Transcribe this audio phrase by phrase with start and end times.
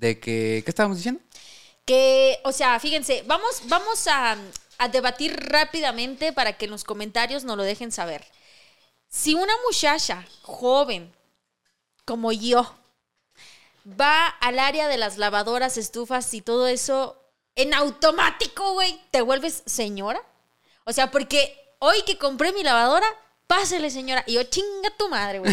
[0.00, 0.62] de que.
[0.64, 1.20] ¿Qué estábamos diciendo?
[1.84, 4.36] Que, o sea, fíjense, vamos, vamos a,
[4.78, 8.24] a debatir rápidamente para que en los comentarios nos lo dejen saber.
[9.08, 11.12] Si una muchacha joven
[12.04, 12.74] como yo
[13.86, 17.16] va al área de las lavadoras, estufas y todo eso,
[17.56, 20.22] en automático, güey, te vuelves señora.
[20.84, 23.06] O sea, porque hoy que compré mi lavadora,
[23.50, 24.22] pásele, señora.
[24.28, 25.52] Y yo, chinga tu madre, güey.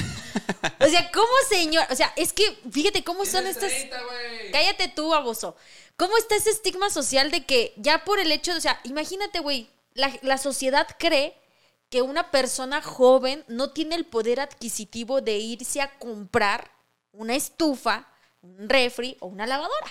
[0.80, 1.88] O sea, ¿cómo señora?
[1.90, 3.72] O sea, es que, fíjate cómo son estas.
[4.52, 5.56] Cállate tú, baboso.
[5.96, 9.40] ¿Cómo está ese estigma social de que ya por el hecho de, o sea, imagínate,
[9.40, 11.36] güey, la, la sociedad cree
[11.90, 16.70] que una persona joven no tiene el poder adquisitivo de irse a comprar
[17.14, 18.08] una estufa,
[18.44, 19.88] un refri o una lavadora.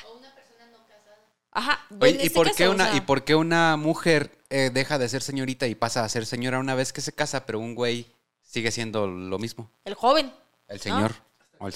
[1.56, 1.80] Ajá.
[2.00, 4.70] Oye, ¿y, este por caso, qué o una, sea, ¿y por qué una mujer eh,
[4.70, 7.58] deja de ser señorita y pasa a ser señora una vez que se casa, pero
[7.60, 8.06] un güey
[8.44, 9.70] sigue siendo lo mismo?
[9.86, 10.34] El joven.
[10.68, 11.14] El señor.
[11.58, 11.74] O el-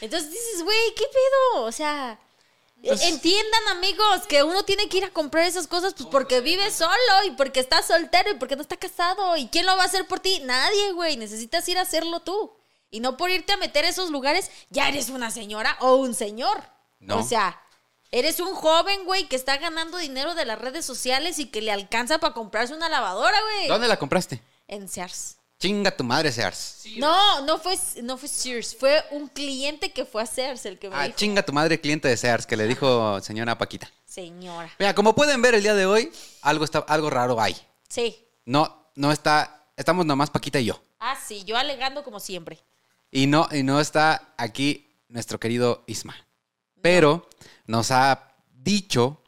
[0.00, 1.64] Entonces dices, güey, ¿qué pedo?
[1.64, 2.16] O sea,
[2.86, 6.70] Pues entiendan, amigos, que uno tiene que ir a comprar esas cosas pues porque vive
[6.70, 6.94] solo
[7.26, 9.36] y porque está soltero y porque no está casado.
[9.36, 10.40] ¿Y quién lo va a hacer por ti?
[10.44, 11.16] Nadie, güey.
[11.16, 12.52] Necesitas ir a hacerlo tú.
[12.90, 16.14] Y no por irte a meter a esos lugares, ya eres una señora o un
[16.14, 16.62] señor.
[17.00, 17.18] No.
[17.18, 17.60] O sea,
[18.18, 21.72] eres un joven, güey, que está ganando dinero de las redes sociales y que le
[21.72, 23.68] alcanza para comprarse una lavadora, güey.
[23.68, 24.40] ¿Dónde la compraste?
[24.68, 25.36] En Sears.
[25.58, 26.82] Chinga tu madre, Sears.
[26.96, 30.90] No, no fue, no fue Sears, fue un cliente que fue a Sears el que
[30.90, 31.16] me Ah, dijo.
[31.16, 33.90] chinga tu madre, cliente de Sears, que le dijo señora Paquita.
[34.04, 34.70] Señora.
[34.78, 36.12] Mira, como pueden ver el día de hoy,
[36.42, 37.56] algo, está, algo raro hay.
[37.88, 38.26] Sí.
[38.44, 40.80] No, no está, estamos nomás Paquita y yo.
[41.00, 42.62] Ah, sí, yo alegando como siempre.
[43.10, 46.14] Y no, y no está aquí nuestro querido Isma.
[46.84, 47.26] Pero
[47.66, 49.22] nos ha dicho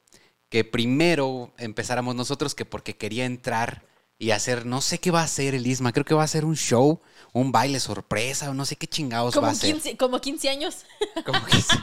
[0.51, 3.83] que primero empezáramos nosotros que porque quería entrar
[4.19, 6.45] y hacer, no sé qué va a hacer el Isma, creo que va a hacer
[6.45, 7.01] un show,
[7.33, 9.73] un baile sorpresa, o no sé qué chingados va a hacer.
[9.73, 10.85] 15, como 15 años.
[11.25, 11.79] Como que sí.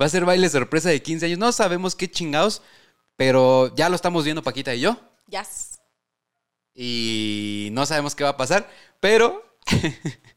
[0.00, 1.38] Va a ser baile sorpresa de 15 años.
[1.38, 2.62] No sabemos qué chingados,
[3.16, 4.96] pero ya lo estamos viendo Paquita y yo.
[5.26, 5.46] Ya.
[6.74, 9.44] Y no sabemos qué va a pasar, pero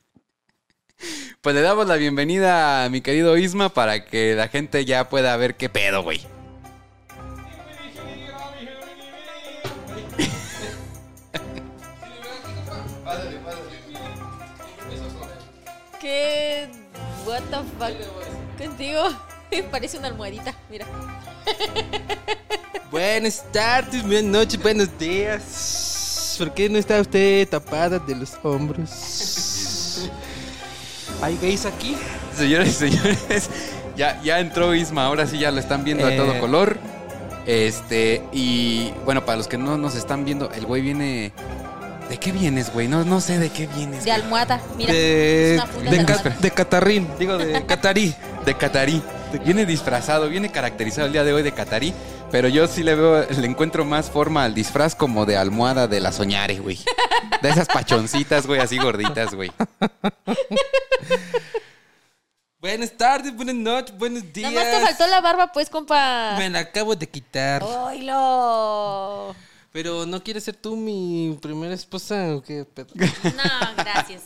[1.45, 5.38] pues le damos la bienvenida a mi querido Isma para que la gente ya pueda
[5.38, 6.22] ver qué pedo, güey.
[16.01, 16.67] ¿Qué?
[17.25, 18.57] What the fuck?
[18.57, 19.03] Contigo.
[19.72, 20.85] Parece una almohadita, mira.
[22.89, 26.35] Buenas tardes, buenas noches, buenos días.
[26.38, 29.65] ¿Por qué no está usted tapada de los hombros?
[31.25, 31.97] ¿Hay gays aquí?
[32.38, 33.50] Señores y señores,
[33.97, 36.40] ya, ya entró Isma, ahora sí ya lo están viendo a todo Eh.
[36.40, 36.78] color.
[37.47, 41.31] Este, y bueno, para los que no nos están viendo, el güey viene...
[42.09, 42.88] ¿De qué vienes, güey?
[42.88, 44.03] No, no sé de qué vienes.
[44.06, 44.22] De güey.
[44.22, 44.94] almohada, mira.
[44.94, 46.35] de, de, de ca- almohada.
[46.40, 48.14] de Catarrín, digo de Catarí.
[48.46, 49.02] De catarí.
[49.44, 51.94] Viene disfrazado, viene caracterizado el día de hoy de catarí.
[52.31, 56.00] Pero yo sí le veo, le encuentro más forma al disfraz como de almohada de
[56.00, 56.80] la soñare, güey.
[57.41, 59.52] De esas pachoncitas, güey, así gorditas, güey.
[62.59, 64.52] Buenas tardes, buenas noches, buenos días.
[64.52, 66.35] Nada más te faltó la barba, pues, compa.
[66.38, 67.64] Me la acabo de quitar.
[67.64, 69.35] ¡Oilo!
[69.72, 72.88] Pero ¿no quieres ser tú mi primera esposa o qué pedo?
[72.96, 74.24] No, gracias.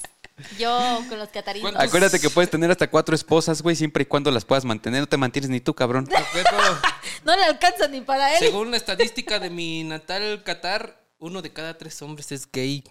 [0.57, 1.71] Yo con los catarinos.
[1.71, 5.01] ¿Cuántos- Acuérdate que puedes tener hasta cuatro esposas, güey, siempre y cuando las puedas mantener.
[5.01, 6.07] No te mantienes ni tú, cabrón.
[7.25, 8.39] No le alcanza ni para él.
[8.39, 12.83] según la estadística de mi natal Qatar, uno de cada tres hombres es gay.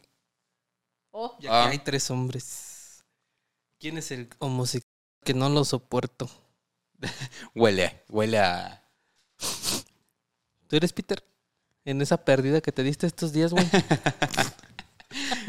[1.11, 1.67] Oh, Ya Ah.
[1.67, 3.05] que hay tres hombres.
[3.81, 4.93] ¿Quién es el homosexual
[5.25, 6.29] que no lo soporto?
[7.55, 8.85] Huele, huele a...
[10.69, 11.25] ¿Tú eres Peter?
[11.87, 13.67] En esa pérdida que te diste estos días, güey.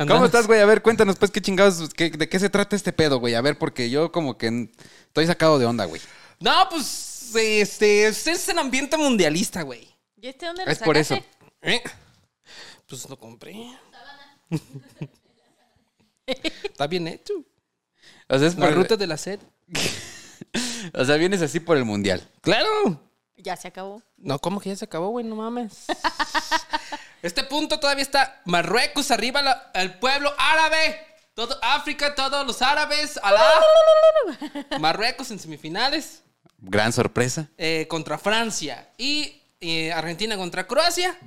[0.07, 0.61] ¿Cómo estás, güey?
[0.61, 3.35] A ver, cuéntanos, pues, qué chingados, qué- de qué se trata este pedo, güey.
[3.35, 4.69] A ver, porque yo como que
[5.07, 6.01] estoy sacado de onda, güey.
[6.39, 9.87] No, pues, este, es el ambiente mundialista, güey.
[10.15, 11.19] ¿Y este dónde lo Es por eso.
[11.61, 11.81] ¿Eh?
[12.87, 13.71] Pues lo compré.
[16.25, 17.33] Está bien hecho.
[18.27, 19.39] O sea, es La por- ruta de la sed.
[20.93, 22.27] O sea, vienes así por el mundial.
[22.41, 22.99] ¡Claro!
[23.35, 24.01] Ya se acabó.
[24.17, 25.25] No, ¿cómo que ya se acabó, güey?
[25.25, 25.85] No mames.
[27.21, 31.05] Este punto todavía está Marruecos arriba la- el pueblo árabe.
[31.33, 33.19] Todo África, todos los árabes.
[33.23, 33.43] Alá.
[34.79, 36.21] Marruecos en semifinales
[36.57, 37.47] Gran sorpresa.
[37.57, 38.89] eh, contra Francia.
[38.97, 41.17] Y eh, Argentina contra Croacia.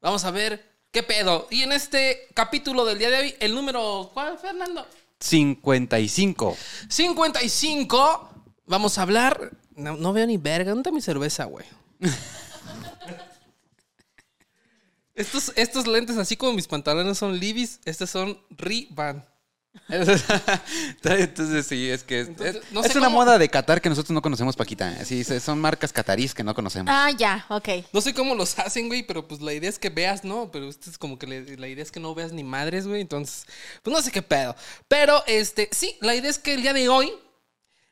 [0.00, 1.46] Vamos a ver qué pedo.
[1.50, 4.10] Y en este capítulo del día de hoy, el número.
[4.12, 4.86] ¿Cuál, Fernando?
[5.20, 6.56] 55.
[6.88, 8.30] 55.
[8.66, 9.50] Vamos a hablar.
[9.76, 10.70] No, no veo ni verga.
[10.70, 11.64] ¿Dónde está mi cerveza, güey?
[15.14, 19.24] estos, estos lentes, así como mis pantalones son Levi's, estos son Ray-Ban.
[21.02, 23.80] Entonces sí, es que es, Entonces, es- no es sé una cómo- moda de Qatar
[23.80, 25.04] que nosotros no conocemos, Paquita.
[25.04, 26.92] Sí, se- son marcas catarís que no conocemos.
[26.94, 27.68] Ah, ya, ok.
[27.92, 30.50] No sé cómo los hacen, güey, pero pues la idea es que veas, ¿no?
[30.52, 33.00] Pero esto es como que le- la idea es que no veas ni madres, güey.
[33.00, 33.46] Entonces,
[33.82, 34.54] pues no sé qué pedo.
[34.88, 37.12] Pero, este, sí, la idea es que el día de hoy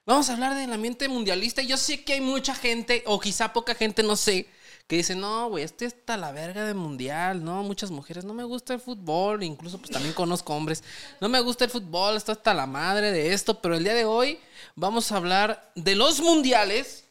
[0.06, 1.62] vamos a hablar del ambiente mundialista.
[1.62, 4.46] Yo sé que hay mucha gente, o quizá poca gente, no sé,
[4.92, 7.62] que dice, no, güey, este está la verga de mundial, ¿no?
[7.62, 10.84] Muchas mujeres, no me gusta el fútbol, incluso pues también conozco hombres,
[11.18, 14.04] no me gusta el fútbol, está hasta la madre de esto, pero el día de
[14.04, 14.38] hoy
[14.74, 17.06] vamos a hablar de los mundiales,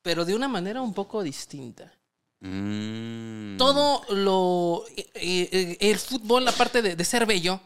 [0.00, 1.92] pero de una manera un poco distinta
[2.40, 3.58] Mm.
[3.58, 4.86] todo lo.
[4.96, 7.60] eh, eh, el fútbol, aparte de, de ser bello,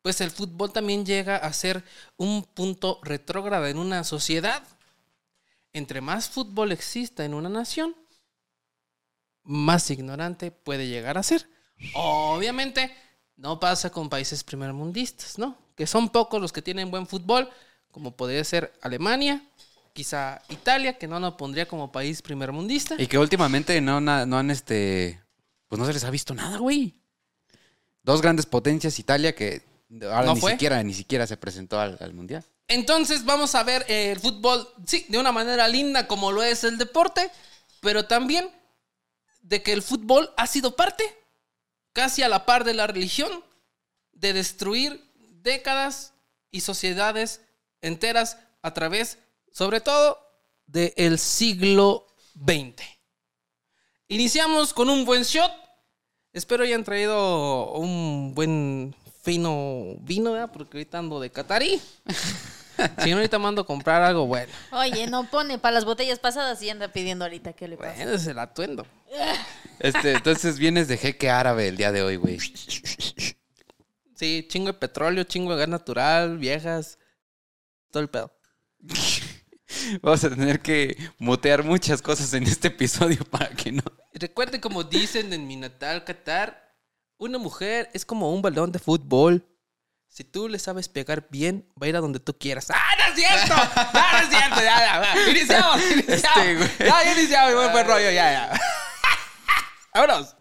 [0.00, 1.84] pues el fútbol también llega a ser
[2.16, 4.62] un punto retrógrado en una sociedad.
[5.74, 7.94] Entre más fútbol exista en una nación,
[9.44, 11.48] más ignorante puede llegar a ser.
[11.94, 12.94] Obviamente,
[13.36, 15.56] no pasa con países primermundistas, ¿no?
[15.74, 17.48] Que son pocos los que tienen buen fútbol,
[17.90, 19.42] como podría ser Alemania,
[19.92, 22.94] quizá Italia, que no lo pondría como país primermundista.
[22.98, 25.20] Y que últimamente no, na- no han, este,
[25.68, 26.94] pues no se les ha visto nada, güey.
[28.02, 29.62] Dos grandes potencias, Italia, que
[30.02, 30.52] ahora ¿No ni fue?
[30.52, 32.44] siquiera, ni siquiera se presentó al, al mundial.
[32.68, 36.78] Entonces vamos a ver el fútbol, sí, de una manera linda como lo es el
[36.78, 37.28] deporte,
[37.80, 38.48] pero también
[39.50, 41.04] de que el fútbol ha sido parte,
[41.92, 43.44] casi a la par de la religión,
[44.12, 45.04] de destruir
[45.42, 46.14] décadas
[46.52, 47.40] y sociedades
[47.80, 49.18] enteras a través,
[49.50, 50.24] sobre todo,
[50.66, 52.06] del siglo
[52.36, 52.80] XX.
[54.06, 55.50] Iniciamos con un buen shot.
[56.32, 58.94] Espero hayan traído un buen
[59.24, 60.52] fino vino, ¿verdad?
[60.52, 61.80] porque ahorita ando de catarí.
[63.02, 64.52] Si no, ahorita mando a comprar algo bueno.
[64.72, 67.94] Oye, no pone para las botellas pasadas y anda pidiendo ahorita qué le pasa.
[67.96, 68.86] Bueno, es el atuendo.
[69.82, 72.38] Este, entonces vienes de jeque árabe el día de hoy, güey.
[74.14, 76.98] Sí, chingo de petróleo, chingo de gas natural, viejas.
[77.90, 78.30] Todo el pedo.
[80.02, 83.82] Vamos a tener que mutear muchas cosas en este episodio para que no.
[84.12, 86.74] Y Recuerde como dicen en mi natal Qatar,
[87.16, 89.46] una mujer es como un balón de fútbol.
[90.10, 92.66] Si tú le sabes pegar bien, va a ir a donde tú quieras.
[92.74, 93.54] ¡Ah, no es cierto!
[93.54, 94.56] ¡Ah, no es cierto!
[94.56, 95.30] Ya, ya, ya.
[95.30, 96.36] Iniciamos, iniciamos.
[96.36, 96.70] Este, güey.
[96.80, 98.60] ya, ya iniciamos, buen rollo, ya, ya.
[99.94, 100.34] Vámonos.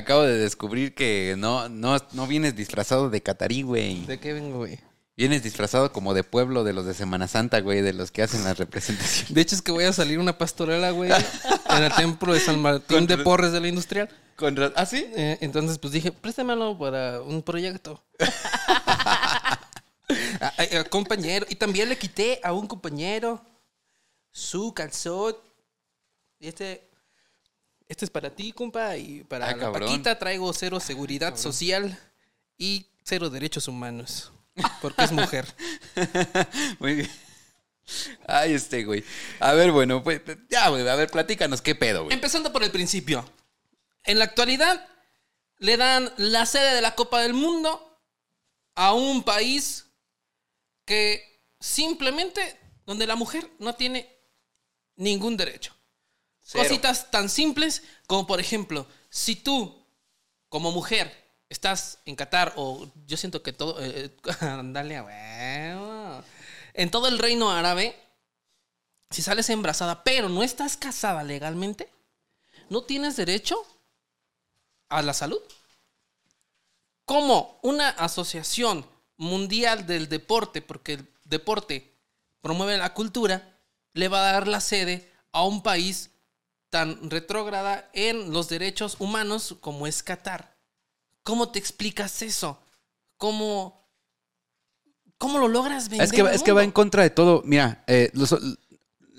[0.00, 4.04] Acabo de descubrir que no, no, no vienes disfrazado de catarí, güey.
[4.06, 4.78] ¿De qué vengo, güey?
[5.16, 8.42] Vienes disfrazado como de pueblo de los de Semana Santa, güey, de los que hacen
[8.44, 9.34] las representaciones.
[9.34, 12.58] De hecho, es que voy a salir una pastorela, güey, en el templo de San
[12.60, 14.08] Martín de Porres de la Industrial.
[14.36, 15.04] Con ra- ¿Ah, sí?
[15.14, 18.02] Eh, entonces, pues dije, préstamelo para un proyecto.
[18.98, 19.58] a,
[20.40, 21.44] a- a compañero.
[21.48, 23.44] Y también le quité a un compañero
[24.32, 25.36] su calzón.
[26.38, 26.88] Y este,
[27.90, 28.96] este es para ti, compa.
[28.96, 29.88] Y para Ah, la cabrón.
[29.88, 31.98] Paquita traigo cero seguridad social
[32.56, 34.30] y cero derechos humanos.
[34.80, 35.46] Porque es mujer.
[36.78, 37.10] Muy bien.
[38.28, 39.04] Ay, este, güey.
[39.40, 40.86] A ver, bueno, pues ya, güey.
[40.88, 42.14] A ver, platícanos qué pedo, güey.
[42.14, 43.28] Empezando por el principio.
[44.04, 44.86] En la actualidad,
[45.58, 48.00] le dan la sede de la Copa del Mundo
[48.76, 49.86] a un país
[50.84, 51.22] que
[51.58, 52.56] simplemente,
[52.86, 54.08] donde la mujer no tiene
[54.96, 55.74] ningún derecho.
[56.52, 59.84] Cositas tan simples como, por ejemplo, si tú,
[60.48, 61.12] como mujer,
[61.48, 63.76] estás en Qatar o yo siento que todo...
[63.80, 66.24] eh, Dale a huevo.
[66.74, 67.96] En todo el reino árabe,
[69.10, 71.90] si sales embarazada, pero no estás casada legalmente,
[72.68, 73.60] no tienes derecho
[74.88, 75.40] a la salud.
[77.04, 81.92] Como una asociación mundial del deporte, porque el deporte
[82.40, 83.58] promueve la cultura,
[83.92, 86.10] le va a dar la sede a un país
[86.70, 90.56] tan retrógrada en los derechos humanos como es Qatar.
[91.22, 92.58] ¿Cómo te explicas eso?
[93.16, 93.86] ¿Cómo,
[95.18, 96.04] cómo lo logras vender?
[96.06, 97.42] Es que, es que va en contra de todo.
[97.44, 98.36] Mira, eh, los-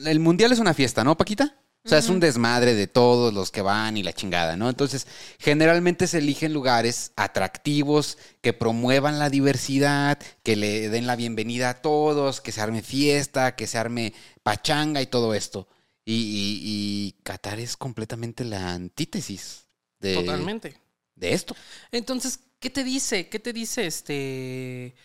[0.05, 1.58] el mundial es una fiesta, ¿no, Paquita?
[1.84, 4.70] O sea, es un desmadre de todos los que van y la chingada, ¿no?
[4.70, 5.08] Entonces,
[5.39, 11.81] generalmente se eligen lugares atractivos, que promuevan la diversidad, que le den la bienvenida a
[11.81, 15.67] todos, que se arme fiesta, que se arme pachanga y todo esto.
[16.03, 16.60] Y, y-
[17.17, 19.65] y Qatar es completamente la antítesis
[20.00, 20.75] de, Totalmente.
[21.15, 21.55] de esto.
[21.91, 23.29] Entonces, ¿qué te dice?
[23.29, 24.96] ¿Qué te dice este?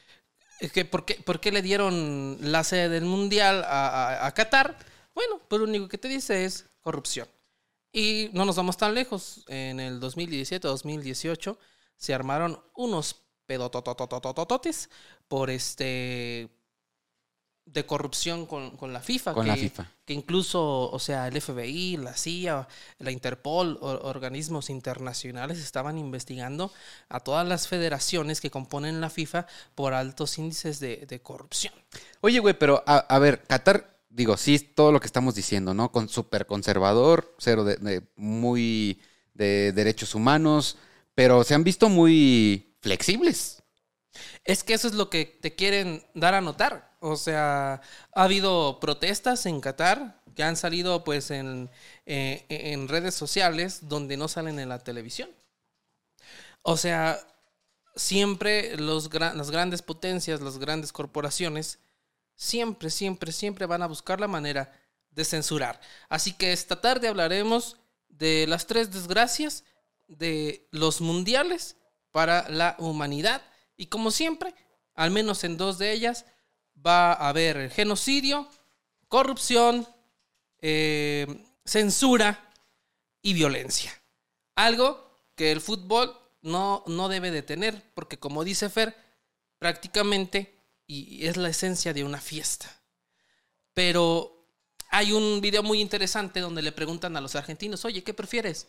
[0.59, 3.89] Es que ¿por, qué, por qué le dieron la sede del mundial a,
[4.23, 4.79] a- a Qatar?
[5.15, 7.29] Bueno, pues lo único que te dice es corrupción.
[7.93, 9.45] Y no nos vamos tan lejos.
[9.49, 11.57] En el 2017-2018
[11.97, 14.91] se armaron unos pedototototototes
[15.29, 16.49] por este
[17.67, 19.35] de corrupción con, con la FIFA.
[19.35, 19.91] Con que, la FIFA.
[20.07, 22.67] Que incluso, o sea, el FBI, la CIA,
[23.01, 26.73] la Interpol, or- organismos internacionales estaban investigando
[27.09, 31.75] a todas las federaciones que componen la FIFA por altos índices de, de corrupción.
[32.21, 35.93] Oye, güey, pero a, a ver, Qatar, digo, sí, todo lo que estamos diciendo, ¿no?
[35.93, 39.01] Con súper conservador, cero de, de- muy
[39.35, 40.79] de derechos humanos,
[41.15, 43.63] pero se han visto muy flexibles.
[44.45, 46.86] Es que eso es lo que te quieren dar a notar.
[47.01, 47.81] O sea,
[48.15, 51.71] ha habido protestas en Qatar que han salido pues en,
[52.05, 55.31] eh, en redes sociales donde no salen en la televisión.
[56.63, 57.19] O sea,
[57.95, 61.79] siempre los las grandes potencias, las grandes corporaciones,
[62.35, 64.73] siempre, siempre, siempre van a buscar la manera
[65.11, 65.81] de censurar.
[66.09, 67.77] Así que esta tarde hablaremos
[68.09, 69.65] de las tres desgracias
[70.07, 71.77] de los mundiales
[72.11, 73.43] para la humanidad.
[73.77, 74.55] Y como siempre,
[74.95, 76.27] al menos en dos de ellas,
[76.85, 78.49] va a haber genocidio,
[79.09, 79.87] corrupción,
[80.61, 81.27] eh,
[81.65, 82.51] censura
[83.23, 83.93] y violencia.
[84.55, 88.97] Algo que el fútbol no, no debe de tener, porque como dice Fer,
[89.59, 90.57] prácticamente
[90.87, 92.81] y es la esencia de una fiesta.
[93.75, 94.37] Pero
[94.91, 98.69] hay un video muy interesante donde le preguntan a los argentinos, oye, ¿qué prefieres?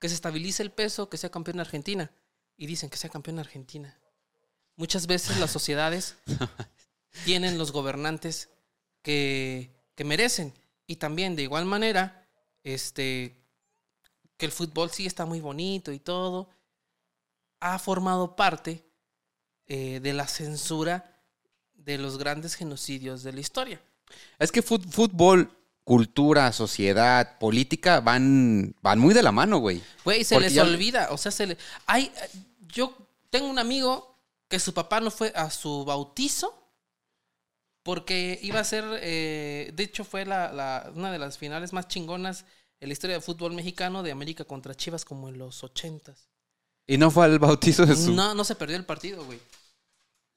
[0.00, 2.10] ¿Que se estabilice el peso, que sea campeón Argentina?
[2.56, 3.96] Y dicen que sea campeón Argentina.
[4.76, 6.16] Muchas veces las sociedades
[7.24, 8.48] tienen los gobernantes
[9.02, 10.52] que, que merecen.
[10.86, 12.26] Y también, de igual manera,
[12.64, 13.36] este,
[14.36, 16.48] que el fútbol sí está muy bonito y todo,
[17.60, 18.84] ha formado parte
[19.66, 21.20] eh, de la censura
[21.74, 23.80] de los grandes genocidios de la historia.
[24.38, 25.50] Es que fútbol,
[25.84, 29.82] cultura, sociedad, política van, van muy de la mano, güey.
[30.04, 31.58] Güey, se Porque les ya- olvida, o sea, se le...
[31.86, 32.10] Hay,
[32.72, 32.94] yo
[33.30, 34.16] tengo un amigo
[34.48, 36.57] que su papá no fue a su bautizo
[37.88, 41.88] porque iba a ser, eh, de hecho fue la, la- una de las finales más
[41.88, 42.44] chingonas
[42.80, 46.28] en la historia del fútbol mexicano de América contra Chivas como en los ochentas.
[46.86, 48.12] Y no fue al bautizo de su...
[48.12, 49.40] No, no se perdió el partido, güey.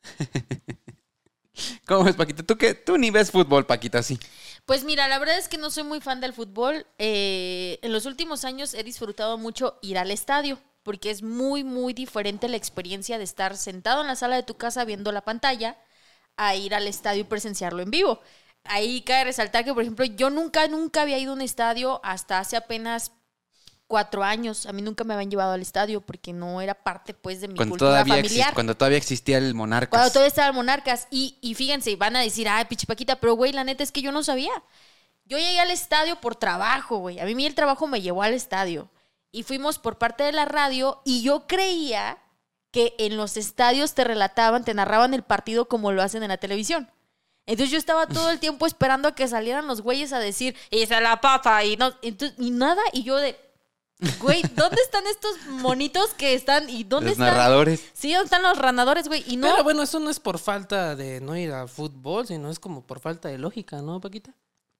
[1.86, 2.42] ¿Cómo ves, Paquita?
[2.42, 2.74] ¿Tú, qué?
[2.74, 4.18] Tú ni ves fútbol, Paquita, sí.
[4.66, 6.88] Pues mira, la verdad es que no soy muy fan del fútbol.
[7.00, 11.92] Eh, en los últimos años he disfrutado mucho ir al estadio, porque es muy, muy
[11.92, 15.76] diferente la experiencia de estar sentado en la sala de tu casa viendo la pantalla
[16.48, 18.20] a ir al estadio y presenciarlo en vivo.
[18.64, 22.40] Ahí cabe resaltar que, por ejemplo, yo nunca, nunca había ido a un estadio hasta
[22.40, 23.12] hace apenas
[23.88, 24.66] cuatro años.
[24.68, 27.56] A mí nunca me habían llevado al estadio porque no era parte, pues, de mi
[27.56, 28.52] Cuando cultura todavía, familiar.
[28.52, 29.90] exist- cuando todavía existía el Monarcas.
[29.90, 31.08] Cuando todavía estaban monarcas.
[31.12, 34.12] Y, y fíjense, van a decir, ay, pichipaquita, pero güey, la neta es que yo
[34.12, 34.54] no sabía.
[35.26, 37.20] Yo llegué al estadio por trabajo, güey.
[37.20, 38.90] A mí el trabajo me llevó al estadio.
[39.32, 42.18] Y fuimos por parte de la radio y yo creía
[42.72, 46.38] que en los estadios te relataban, te narraban el partido como lo hacen en la
[46.38, 46.90] televisión.
[47.46, 50.86] Entonces yo estaba todo el tiempo esperando a que salieran los güeyes a decir, y
[50.86, 53.38] se la papa, y no, entonces, y nada, y yo de,
[54.20, 57.36] güey, ¿dónde están estos monitos que están, y dónde Los están?
[57.36, 57.84] narradores.
[57.94, 59.24] Sí, ¿dónde están los ranadores, güey?
[59.28, 62.50] Y no, Pero bueno, eso no es por falta de no ir al fútbol, sino
[62.50, 64.34] es como por falta de lógica, ¿no, Paquita?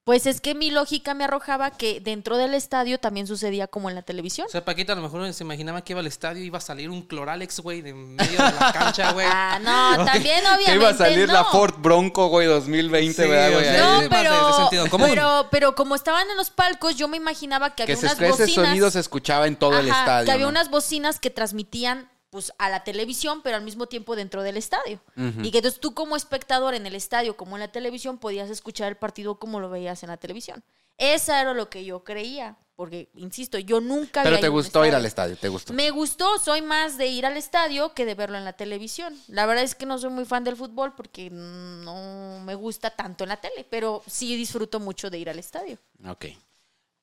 [0.04, 3.94] Pues es que mi lógica me arrojaba que dentro del estadio también sucedía como en
[3.94, 4.48] la televisión.
[4.48, 6.62] O sea, Paquita a lo mejor se imaginaba que iba al estadio y iba a
[6.62, 9.28] salir un Cloralex, güey, de medio de la cancha, güey.
[9.32, 11.46] Ah, no, también obviamente Que iba a salir la.
[11.46, 13.78] Ford Bronco, güey, 2020, Sí, ¿verdad, güey?
[13.78, 15.08] No, pero, común.
[15.10, 18.20] pero, pero como estaban en los palcos, yo me imaginaba que que había ese, unas
[18.20, 18.68] ese bocinas.
[18.68, 20.26] sonido se escuchaba en todo el estadio.
[20.26, 20.50] Que había ¿no?
[20.50, 25.02] unas bocinas que transmitían pues a la televisión, pero al mismo tiempo dentro del estadio.
[25.16, 28.88] Y que entonces tú como espectador en el estadio, como en la televisión, podías escuchar
[28.88, 30.64] el partido como lo veías en la televisión.
[30.98, 34.96] Esa era lo que yo creía, porque, insisto, yo nunca Pero había te gustó ir
[34.96, 35.74] al estadio, te gustó.
[35.74, 39.14] Me gustó, soy más de ir al estadio que de verlo en la televisión.
[39.28, 43.26] La verdad es que no soy muy fan del fútbol porque no me gusta tanto
[43.26, 45.78] en la tele, pero sí disfruto mucho de ir al estadio.
[46.08, 46.28] Ok.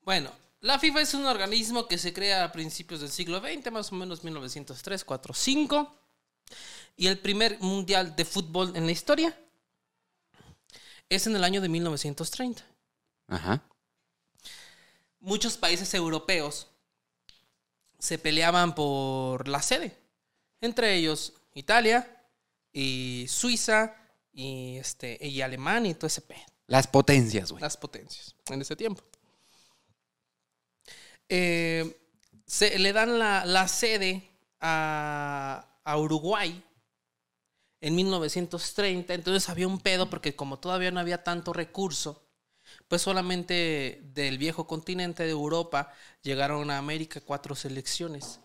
[0.04, 3.92] Bueno, la FIFA es un organismo que se crea a principios del siglo XX, más
[3.92, 5.94] o menos 1903, 4, 5.
[6.96, 9.38] Y el primer mundial de fútbol en la historia
[11.08, 12.64] es en el año de 1930.
[13.28, 13.62] Ajá.
[15.20, 16.68] muchos países europeos
[17.98, 19.96] se peleaban por la sede.
[20.60, 22.24] Entre ellos Italia
[22.72, 23.94] y Suiza
[24.32, 26.40] y, este, y Alemania y todo ese pedo.
[26.66, 27.60] Las potencias, güey.
[27.60, 29.02] Las potencias en ese tiempo.
[31.28, 31.96] Eh,
[32.46, 34.28] se le dan la, la sede
[34.60, 36.62] a, a Uruguay
[37.80, 39.14] en 1930.
[39.14, 42.22] Entonces había un pedo porque como todavía no había tanto recurso,
[42.88, 45.92] pues solamente del viejo continente de Europa
[46.22, 48.40] llegaron a América cuatro selecciones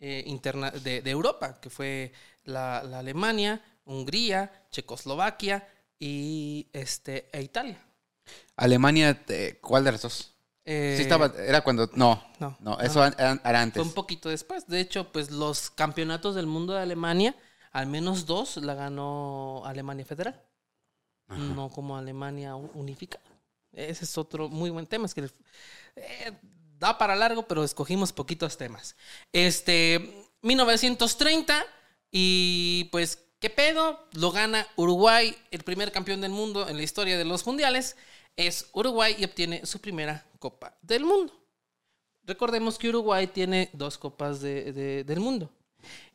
[0.00, 2.12] eh, interna de, de Europa, que fue
[2.44, 7.80] la, la Alemania, Hungría, Checoslovaquia y este, e Italia.
[8.56, 10.33] Alemania, eh, ¿cuál de las dos?
[10.64, 13.82] Eh, Sí estaba, era cuando, no, no, no, eso era, era Fue antes.
[13.82, 14.66] un poquito después.
[14.66, 17.34] De hecho, pues los campeonatos del mundo de Alemania,
[17.72, 20.40] al menos dos la ganó Alemania Federal.
[21.28, 23.24] No como Alemania unificada.
[23.72, 25.06] Ese es otro muy buen tema.
[25.06, 25.28] Es que
[25.96, 26.32] eh,
[26.78, 28.94] da para largo, pero escogimos poquitos temas.
[29.32, 31.64] Este, 1930
[32.10, 34.06] y pues, ¿qué pedo?
[34.12, 37.96] Lo gana Uruguay, el primer campeón del mundo en la historia de los mundiales.
[38.36, 41.32] Es Uruguay y obtiene su primera Copa del Mundo.
[42.24, 45.50] Recordemos que Uruguay tiene dos copas de- de- del mundo.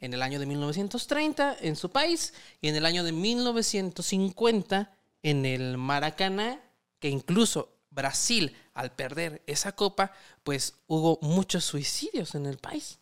[0.01, 5.45] En el año de 1930 en su país y en el año de 1950 en
[5.45, 6.59] el Maracaná,
[6.99, 10.11] que incluso Brasil, al perder esa copa,
[10.43, 12.99] pues hubo muchos suicidios en el país.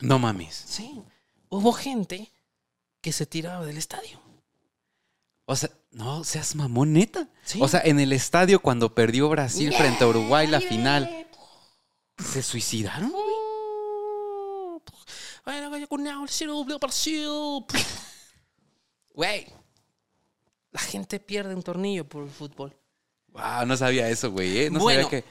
[0.00, 0.54] No mames.
[0.54, 1.02] Sí,
[1.48, 2.30] hubo gente
[3.00, 4.20] que se tiraba del estadio.
[5.50, 7.28] O sea, no seas mamón, neta.
[7.42, 7.58] Sí.
[7.60, 11.26] O sea, en el estadio cuando perdió Brasil frente a Uruguay la final,
[12.18, 13.12] ¿se suicidaron?
[19.12, 19.52] Güey,
[20.70, 22.76] la gente pierde un tornillo por el fútbol.
[23.32, 24.56] Wow, no sabía eso, güey.
[24.56, 24.70] ¿eh?
[24.70, 25.02] No Bueno.
[25.02, 25.28] sabía que.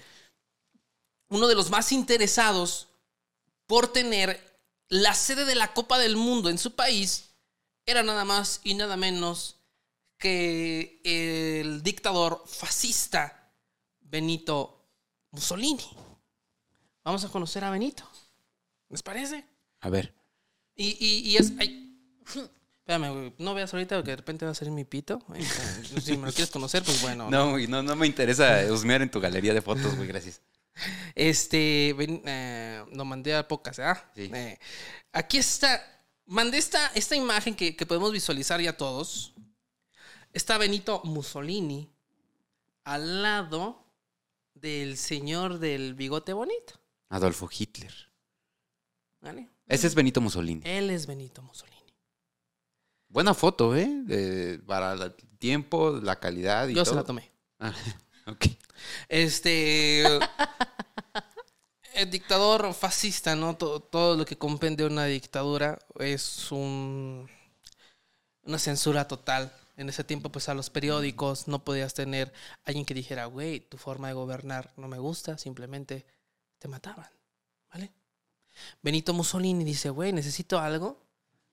[1.30, 2.90] Uno de los más interesados
[3.68, 4.38] por tener
[4.90, 7.30] la sede de la Copa del Mundo en su país
[7.86, 9.58] era nada más y nada menos
[10.20, 13.51] que el dictador fascista
[14.01, 14.86] Benito
[15.32, 15.90] Mussolini.
[17.03, 18.03] Vamos a conocer a Benito.
[18.90, 19.46] ¿Les parece?
[19.79, 20.14] A ver.
[20.75, 21.53] Y, y, y es.
[21.58, 21.86] ay.
[22.90, 25.22] Espérame, güey, no veas ahorita porque de repente va a salir mi pito.
[26.03, 27.29] Si me lo quieres conocer, pues bueno.
[27.29, 30.42] No, güey, no, no me interesa husmear en tu galería de fotos, güey, gracias.
[31.14, 34.10] Este, ven, eh, lo mandé a pocas, ¿ah?
[34.16, 34.32] Sí.
[34.34, 34.58] Eh,
[35.12, 35.86] aquí está,
[36.25, 39.34] mandé esta, esta imagen que, que podemos visualizar ya todos.
[40.33, 41.89] Está Benito Mussolini
[42.83, 43.83] al lado
[44.53, 46.74] del señor del bigote bonito,
[47.09, 47.94] Adolfo Hitler.
[49.22, 49.50] ¿vale?
[49.68, 50.61] Ese es Benito Mussolini.
[50.65, 51.77] Él es Benito Mussolini.
[53.07, 53.89] Buena foto, ¿eh?
[54.05, 56.94] De- para el tiempo, la calidad y Yo todo.
[56.94, 57.31] se la tomé.
[57.59, 57.74] Ah,
[58.27, 58.46] ok.
[59.07, 60.03] Este.
[61.96, 63.57] el dictador fascista, ¿no?
[63.57, 67.29] Todo, todo lo que comprende una dictadura es un.
[68.44, 69.51] Una censura total.
[69.79, 72.33] En ese tiempo, pues a los periódicos no podías tener
[72.65, 76.05] alguien que dijera, güey, tu forma de gobernar no me gusta, simplemente
[76.57, 77.09] te mataban,
[77.72, 77.94] ¿vale?
[78.81, 81.01] Benito Mussolini dice, güey, necesito algo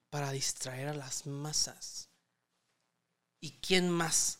[0.09, 2.09] para distraer a las masas.
[3.39, 4.39] ¿Y quién más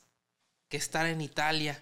[0.68, 1.82] que estar en Italia?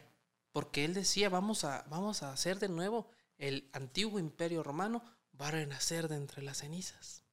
[0.52, 5.04] Porque él decía, vamos a, vamos a hacer de nuevo el antiguo imperio romano,
[5.42, 7.24] va a renacer de entre las cenizas.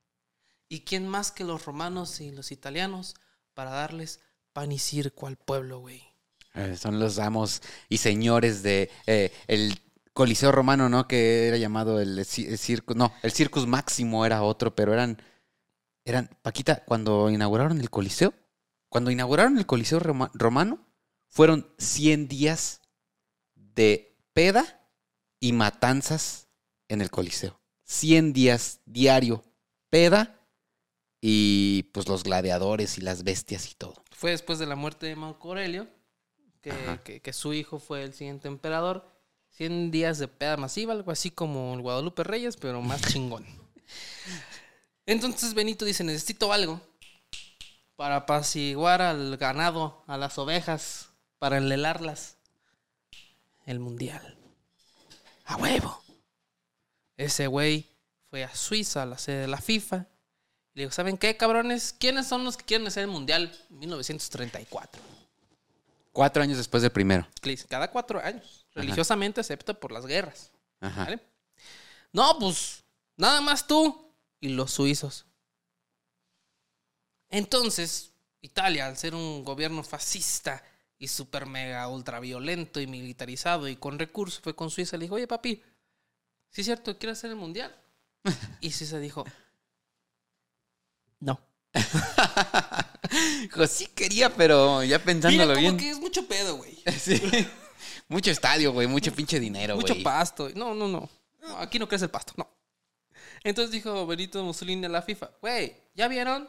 [0.70, 3.16] ¿Y quién más que los romanos y los italianos
[3.52, 4.20] para darles
[4.52, 6.02] pan y circo al pueblo, güey?
[6.54, 9.80] Eh, Son los amos y señores de eh, el
[10.12, 11.08] Coliseo Romano, ¿no?
[11.08, 12.24] Que era llamado el, el
[12.58, 12.94] circo.
[12.94, 15.20] No, el Circus Máximo era otro, pero eran.
[16.04, 16.28] Eran.
[16.42, 18.34] Paquita, cuando inauguraron el Coliseo,
[18.90, 20.84] cuando inauguraron el Coliseo Roma- Romano,
[21.28, 22.82] fueron 100 días
[23.54, 24.86] de peda
[25.40, 26.48] y matanzas
[26.88, 27.58] en el Coliseo.
[27.84, 29.42] 100 días diario,
[29.88, 30.38] peda
[31.22, 33.94] y pues los gladiadores y las bestias y todo.
[34.22, 35.88] Fue después de la muerte de Marco Aurelio,
[36.61, 39.11] que, que- que su hijo fue el siguiente emperador.
[39.50, 43.44] 100 días de peda masiva, algo así como el Guadalupe Reyes, pero más chingón.
[45.06, 46.80] Entonces Benito dice, necesito algo
[47.96, 51.08] para apaciguar al ganado, a las ovejas,
[51.40, 52.37] para enlelarlas.
[53.66, 54.38] El mundial.
[55.46, 56.00] A huevo.
[57.16, 57.88] Ese güey
[58.30, 60.06] fue a Suiza, a la sede de la FIFA.
[60.74, 61.94] Le digo, ¿saben qué, cabrones?
[61.98, 63.54] ¿Quiénes son los que quieren hacer el mundial?
[63.70, 65.02] 1934.
[66.12, 67.26] Cuatro años después del primero.
[67.68, 68.66] Cada cuatro años.
[68.74, 70.50] Religiosamente, excepto por las guerras.
[70.80, 71.04] Ajá.
[71.04, 71.20] ¿Vale?
[72.12, 72.85] No, pues,
[73.16, 75.26] nada más tú y los suizos.
[77.28, 80.62] Entonces, Italia, al ser un gobierno fascista
[80.98, 85.26] y súper mega ultraviolento y militarizado y con recursos, fue con Suiza le dijo, oye
[85.26, 85.62] papi,
[86.50, 87.74] ¿sí es cierto, quiere hacer el mundial?
[88.61, 89.24] Y César dijo,
[91.22, 91.40] no.
[93.40, 95.76] Dijo, sí quería, pero ya Mira, pensándolo como bien.
[95.76, 96.76] que es mucho pedo, güey.
[96.98, 97.20] Sí.
[98.08, 98.87] Mucho estadio, güey.
[98.87, 99.87] Mucho pinche dinero, güey.
[99.87, 100.50] Mucho pasto.
[100.54, 101.08] No, no, no,
[101.40, 102.50] No, Aquí no crece el pasto, no.
[103.44, 106.48] Entonces dijo Benito Mussolini a la FIFA, güey, ¿ya vieron?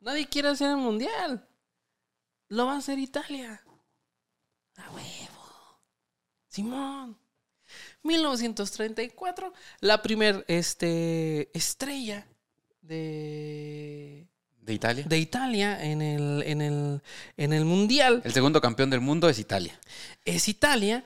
[0.00, 1.46] Nadie quiere hacer el mundial.
[2.48, 3.62] Lo va a hacer Italia.
[4.76, 5.80] A huevo.
[6.48, 7.18] Simón.
[8.02, 12.26] 1934, la primer este, estrella
[12.86, 14.26] de,
[14.60, 15.04] ¿De Italia?
[15.06, 17.02] de Italia en el, en, el,
[17.36, 19.78] en el mundial El segundo campeón del mundo es Italia.
[20.24, 21.04] es Italia.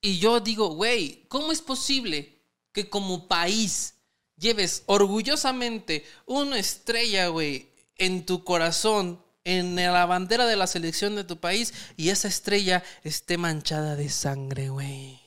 [0.00, 2.38] Y yo digo, güey, ¿cómo es posible
[2.72, 3.94] que como país
[4.36, 11.24] lleves orgullosamente una estrella, güey, en tu corazón, en la bandera de la selección de
[11.24, 15.20] tu país, y esa estrella esté manchada de sangre, güey?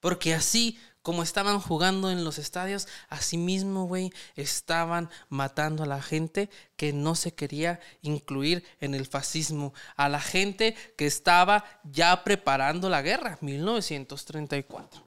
[0.00, 6.02] Porque así como estaban jugando en los estadios, así mismo, güey, estaban matando a la
[6.02, 12.24] gente que no se quería incluir en el fascismo, a la gente que estaba ya
[12.24, 15.02] preparando la guerra, 1934.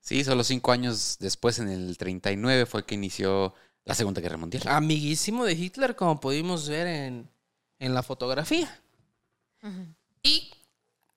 [0.00, 3.52] Sí, solo cinco años después, en el 39, fue que inició
[3.84, 4.62] la Segunda Guerra Mundial.
[4.68, 7.28] Amiguísimo de Hitler, como pudimos ver en,
[7.80, 8.80] en la fotografía.
[10.22, 10.52] Y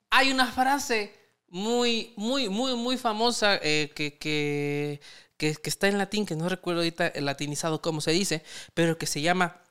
[0.10, 1.23] hay una frase
[1.54, 5.00] muy, muy, muy, muy famosa eh, que, que,
[5.38, 8.98] que, que está en latín, que no recuerdo ahorita el latinizado cómo se dice, pero
[8.98, 9.62] que se llama,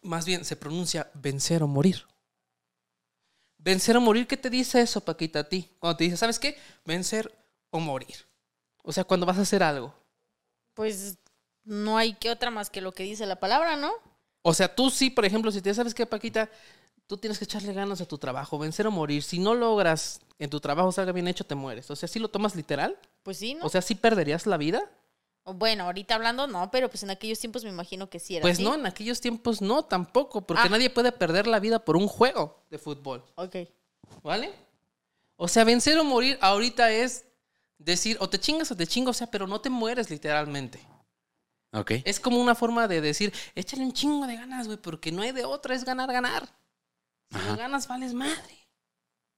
[0.00, 2.06] más bien se pronuncia vencer o morir.
[3.58, 5.68] Vencer o morir, ¿qué te dice eso, Paquita, a ti?
[5.78, 6.56] Cuando te dice, ¿sabes qué?
[6.86, 7.30] Vencer
[7.68, 8.16] o morir.
[8.82, 9.94] O sea, cuando vas a hacer algo.
[10.72, 11.18] Pues
[11.62, 13.92] no hay que otra más que lo que dice la palabra, ¿no?
[14.40, 16.48] O sea, tú sí, por ejemplo, si te sabes que, Paquita,
[17.06, 19.22] tú tienes que echarle ganas a tu trabajo, vencer o morir.
[19.22, 21.90] Si no logras en tu trabajo salga bien hecho, te mueres.
[21.90, 23.64] O sea, si lo tomas literal, Pues sí, ¿no?
[23.66, 24.82] o sea, si perderías la vida.
[25.44, 28.54] bueno, ahorita hablando no, pero pues en aquellos tiempos me imagino que sí era Pues
[28.58, 28.64] así.
[28.64, 30.68] no, en aquellos tiempos no, tampoco, porque Ah.
[30.68, 33.56] nadie puede perder la vida por un juego de fútbol, Ok.
[34.22, 34.52] ¿vale?
[35.36, 37.24] O sea, vencer o morir ahorita es
[37.78, 40.78] decir, o te chingas o te chingo, o sea, pero no te mueres literalmente.
[41.72, 41.90] Ok.
[42.04, 45.32] Es como una forma de decir, échale un chingo de ganas, güey, porque no hay
[45.32, 46.48] de otra, es ganar, ganar.
[47.32, 48.58] Si no ganas, vales madre.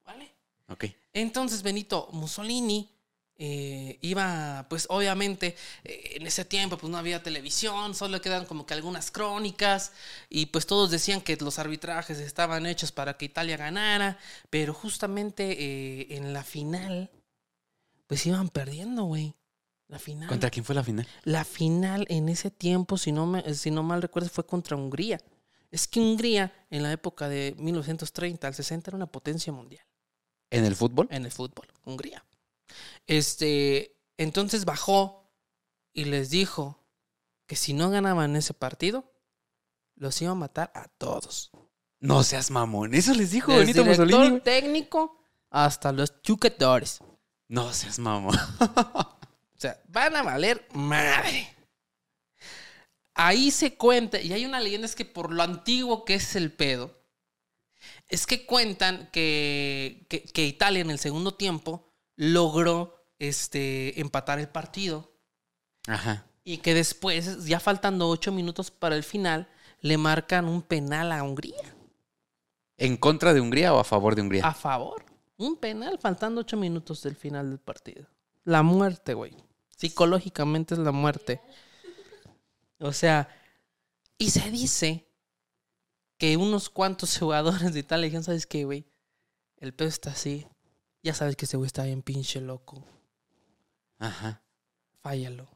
[0.05, 0.31] ¿Vale?
[0.67, 0.85] Ok.
[1.13, 2.89] Entonces Benito Mussolini
[3.37, 8.65] eh, iba, pues obviamente eh, en ese tiempo pues no había televisión, solo quedan como
[8.65, 9.91] que algunas crónicas
[10.29, 14.17] y pues todos decían que los arbitrajes estaban hechos para que Italia ganara,
[14.49, 17.09] pero justamente eh, en la final
[18.07, 19.33] pues iban perdiendo, güey.
[19.87, 20.27] La final.
[20.29, 21.07] ¿Contra quién fue la final?
[21.25, 25.21] La final en ese tiempo, si no, me- si no mal recuerdo, fue contra Hungría.
[25.75, 29.85] Es que Hungría en la época de 1930 al 60 era una potencia mundial
[30.49, 31.09] ¿En el fútbol?
[31.11, 32.23] en el fútbol, Hungría.
[33.07, 35.29] Este, entonces bajó
[35.91, 36.81] y les dijo
[37.45, 39.11] que si no ganaban ese partido,
[39.95, 41.51] los iba a matar a todos.
[41.99, 42.93] No seas mamón.
[42.93, 44.39] Eso les dijo Desde Benito director Mussolini.
[44.41, 46.99] técnico hasta los chucadores.
[47.49, 48.37] No seas mamón.
[49.57, 51.47] O sea, van a valer madre.
[53.15, 56.51] Ahí se cuenta, y hay una leyenda, es que por lo antiguo que es el
[56.51, 56.97] pedo,
[58.09, 64.49] es que cuentan que, que- que Italia en el segundo tiempo logró este, empatar el
[64.49, 65.13] partido
[65.87, 66.25] Ajá.
[66.43, 69.47] y que después, ya faltando ocho minutos para el final,
[69.81, 71.75] le marcan un penal a Hungría
[72.77, 74.45] ¿En contra de Hungría o a favor de Hungría?
[74.45, 75.05] a favor.
[75.37, 78.05] Un penal faltando ocho minutos del final del partido.
[78.43, 79.33] La muerte, güey.
[79.77, 81.39] Psicológicamente es la muerte.
[82.85, 83.29] O sea,
[84.17, 85.07] y se dice
[86.17, 88.85] que unos cuantos jugadores de Italia dijeron, ¿sabes qué, güey?
[89.57, 90.47] El pedo está así.
[91.03, 92.83] Ya sabes que ese güey está bien pinche loco.
[93.99, 94.41] Ajá.
[95.01, 95.47] Fállalo.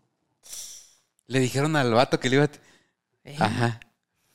[1.28, 2.50] Le dijeron al vato que le iba a...
[3.24, 3.80] Eh, Ajá.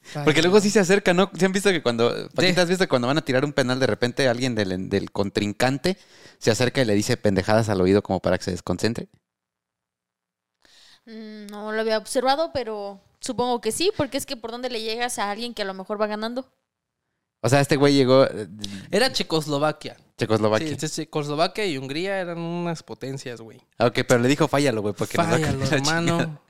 [0.01, 0.25] fállalo.
[0.25, 1.31] Porque luego sí se acerca, ¿no?
[1.37, 2.29] ¿Se han visto que cuando...
[2.35, 5.11] Paquita, ¿has visto que cuando van a tirar un penal de repente alguien del, del
[5.11, 5.99] contrincante
[6.39, 9.09] se acerca y le dice pendejadas al oído como para que se desconcentre?
[11.07, 14.81] Mm, No lo había observado, pero supongo que sí, porque es que por dónde le
[14.83, 16.51] llegas a alguien que a lo mejor va ganando.
[17.43, 18.25] O sea, este güey llegó...
[18.25, 18.49] eh,
[18.91, 19.97] Era Checoslovaquia.
[20.17, 20.79] Checoslovaquia.
[20.79, 23.59] Sí, Checoslovaquia y Hungría eran unas potencias, güey.
[23.79, 25.77] Ok, pero le dijo fállalo, güey, porque nos va a cargar la chingada".
[25.77, 26.41] hermano.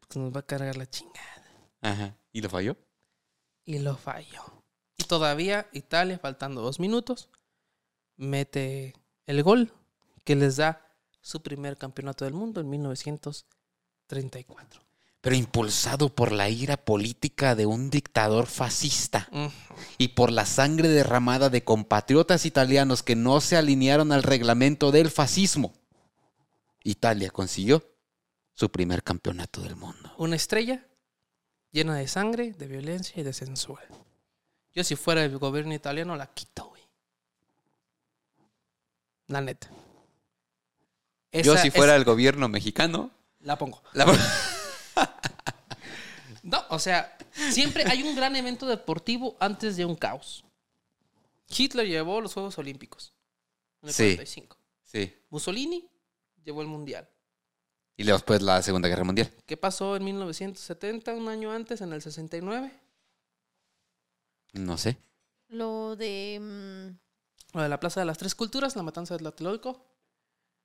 [0.00, 1.44] Porque nos va a cargar la chingada.
[1.80, 2.16] Ajá.
[2.32, 2.76] ¿Y lo falló?
[3.64, 4.42] Y lo falló.
[4.98, 7.30] Y todavía Italia, faltando dos minutos,
[8.16, 8.92] mete
[9.26, 9.72] el gol
[10.24, 10.86] que les da
[11.22, 12.68] su primer campeonato del mundo en
[14.16, 14.80] 1934.
[15.22, 19.28] Pero impulsado por la ira política de un dictador fascista
[19.98, 25.10] y por la sangre derramada de compatriotas italianos que no se alinearon al reglamento del
[25.10, 25.74] fascismo.
[26.84, 27.84] Italia consiguió
[28.54, 30.10] su primer campeonato del mundo.
[30.16, 30.86] Una estrella
[31.70, 33.82] llena de sangre, de violencia y de censura.
[34.72, 36.82] Yo si fuera el gobierno italiano la quito, güey.
[39.26, 39.68] La neta.
[41.32, 43.82] Yo si fuera esa- el gobierno mexicano, La pongo.
[43.94, 44.06] la-
[46.42, 47.16] No, o sea,
[47.50, 50.44] siempre hay un gran evento deportivo antes de un caos.
[51.54, 53.12] Hitler llevó los Juegos Olímpicos
[53.82, 54.04] en el Sí.
[54.16, 54.56] 45.
[54.84, 55.14] sí.
[55.30, 55.88] Mussolini
[56.44, 57.08] llevó el Mundial.
[57.96, 59.30] Y luego después la Segunda Guerra Mundial.
[59.44, 62.72] ¿Qué pasó en 1970, un año antes, en el 69?
[64.54, 64.96] No sé.
[65.48, 66.38] Lo de.
[66.40, 69.84] mm, Lo de la Plaza de las Tres Culturas, la matanza de Tlatelolco,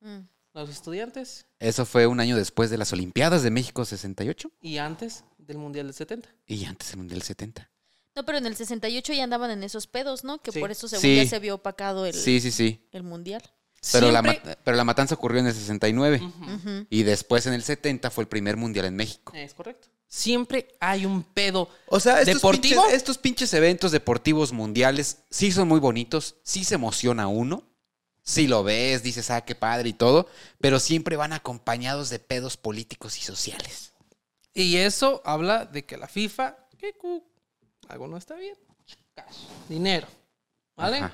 [0.02, 0.20] mm,
[0.62, 5.24] los estudiantes, Eso fue un año después de las Olimpiadas de México 68 y antes
[5.38, 6.30] del Mundial del 70.
[6.48, 7.70] y antes del Mundial 70.
[8.16, 10.42] No, pero en el 68 ya andaban en esos pedos, ¿no?
[10.42, 10.60] Que Sí.
[10.60, 11.16] por eso según Sí.
[11.18, 12.88] ya se vio opacado el, Sí, sí, sí.
[12.92, 13.44] el mundial.
[13.92, 16.20] Pero la, Siempre- mat- pero la matanza ocurrió en el 69.
[16.24, 16.54] Ujú.
[16.56, 16.88] Ujú.
[16.90, 19.32] Y después en el 70 fue el primer mundial en México.
[19.36, 19.90] Es correcto.
[20.08, 21.68] Siempre hay un pedo.
[21.88, 22.82] O sea, estos, ¿Deportivo?
[22.84, 27.64] Pinches, estos pinches eventos deportivos mundiales sí son muy bonitos, sí se emociona uno,
[28.26, 30.28] sí lo ves, dices, ah, qué padre y todo,
[30.60, 33.94] pero siempre van acompañados de pedos políticos y sociales.
[34.54, 37.24] Y eso habla de que la FIFA, que cu-
[37.88, 38.58] algo no está bien.
[39.14, 39.38] Cash,
[39.70, 40.08] dinero.
[40.76, 41.10] ¿Vale?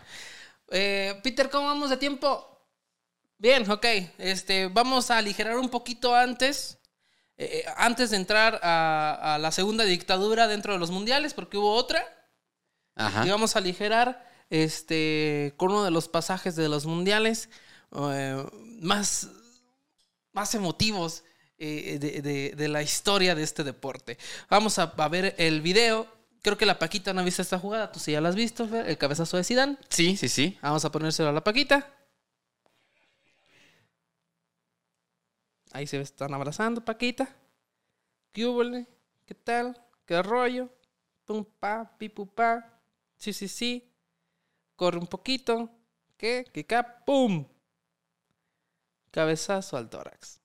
[0.69, 2.47] Eh, Peter, ¿cómo vamos de tiempo?
[3.37, 3.85] Bien, ok.
[4.17, 6.77] Este, vamos a aligerar un poquito antes.
[7.37, 11.73] eh, antes de entrar a, a la segunda dictadura dentro de los mundiales, porque hubo
[11.73, 12.03] otra.
[12.95, 13.25] Ajá.
[13.25, 17.49] Y vamos a aligerar este, con uno de los pasajes de los mundiales
[17.93, 18.45] eh,
[18.81, 19.29] más,
[20.33, 21.23] más emotivos
[21.57, 24.17] eh, de, de- de la historia de este deporte.
[24.49, 26.07] Vamos a, a ver el video.
[26.41, 27.91] Creo que la Paquita no ha visto esta jugada.
[27.91, 29.77] Tú sí ya la has visto, el cabezazo de Zidane.
[29.89, 30.57] Sí, sí, sí.
[30.61, 31.87] Vamos a ponérselo a la Paquita.
[35.73, 37.35] Ahí se están abrazando, Paquita.
[38.33, 38.87] ¿Qué húbole?
[39.25, 39.81] ¿Qué tal?
[40.05, 40.69] ¿Qué rollo?
[41.25, 42.81] Pum, pa, pi, pu, pa.
[43.17, 43.90] Sí, sí, sí.
[44.75, 45.69] Corre un poquito.
[46.17, 46.45] ¿Qué?
[46.53, 47.03] ¿Qué ca?
[47.05, 47.47] ¡Pum!
[49.11, 50.39] Cabezazo al tórax.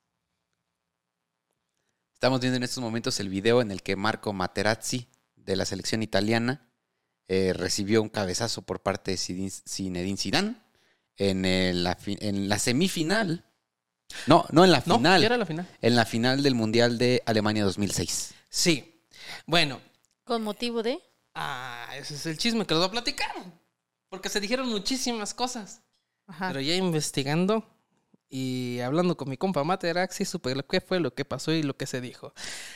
[2.13, 6.01] Estamos viendo en estos momentos el video en el que Marco Materazzi, de la selección
[6.01, 6.67] italiana,
[7.27, 10.55] eh, recibió un cabezazo por parte de Zinedine Zidane
[11.15, 13.45] en, el- la, en la semifinal.
[14.25, 15.21] No, no en la No, final.
[15.21, 15.67] ya era la final.
[15.81, 18.33] En la final del Mundial de Alemania 2006.
[18.49, 19.03] Sí.
[19.45, 19.79] Bueno,
[20.23, 20.99] Con motivo de.
[21.35, 23.31] ah, ese es el chisme que les voy a platicar.
[24.09, 25.81] Porque se dijeron muchísimas cosas.
[26.27, 26.49] Ajá.
[26.49, 27.65] Pero ya investigando
[28.29, 31.77] y hablando con mi compa Materaxi, supe lo que fue lo que pasó y lo
[31.77, 32.33] que se dijo.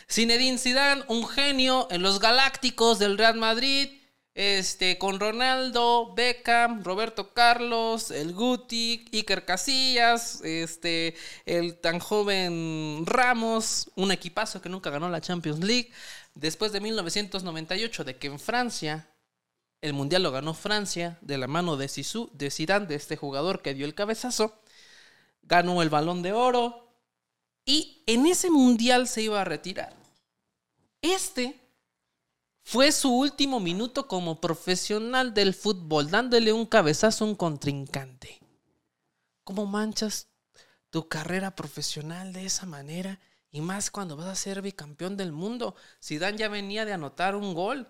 [0.09, 3.89] Zinedine Zidane, un genio en los Galácticos del Real Madrid,
[4.33, 11.15] este, con Ronaldo, Beckham, Roberto Carlos, el Guti, Iker Casillas, este,
[11.45, 15.91] el tan joven Ramos, un equipazo que nunca ganó la Champions League.
[16.33, 19.10] Después de 1998, de que en Francia
[19.81, 23.61] el mundial lo ganó Francia de la mano de Zizou, de Zidane, de este jugador
[23.61, 24.61] que dio el cabezazo.
[25.41, 26.87] Ganó el Balón de Oro
[27.65, 29.95] y en ese mundial se iba a retirar.
[31.01, 31.59] Este
[32.63, 38.39] fue su último minuto como profesional del fútbol, dándole un cabezazo a un contrincante.
[39.43, 40.27] ¿Cómo manchas
[40.91, 43.19] tu carrera profesional de esa manera?
[43.51, 45.75] Y más cuando vas a ser bicampeón del mundo.
[46.01, 47.87] Zidane ya venía de anotar un gol.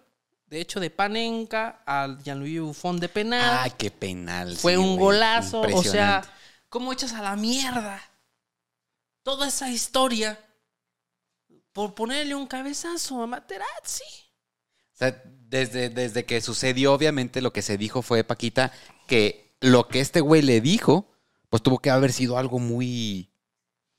[0.52, 3.60] De hecho, de Panenka al Gianluigi Buffon de penal.
[3.64, 4.58] ¡Ay, qué penal!
[4.58, 5.16] Fue sí, un güey.
[5.16, 5.62] golazo.
[5.62, 6.22] O sea.
[6.68, 8.02] ¿cómo echas a la mierda
[9.24, 10.40] toda esa historia
[11.72, 14.04] por ponerle un cabezazo a Materazzi?
[14.94, 18.74] O sea, desde, desde que sucedió, obviamente, lo que se dijo fue, Paquita,
[19.08, 21.10] que lo que este güey le dijo,
[21.50, 23.32] pues tuvo que haber sido algo muy,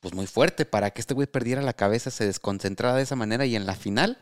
[0.00, 3.46] pues muy fuerte para que este güey perdiera la cabeza, se desconcentrara de esa manera
[3.46, 4.18] y en la final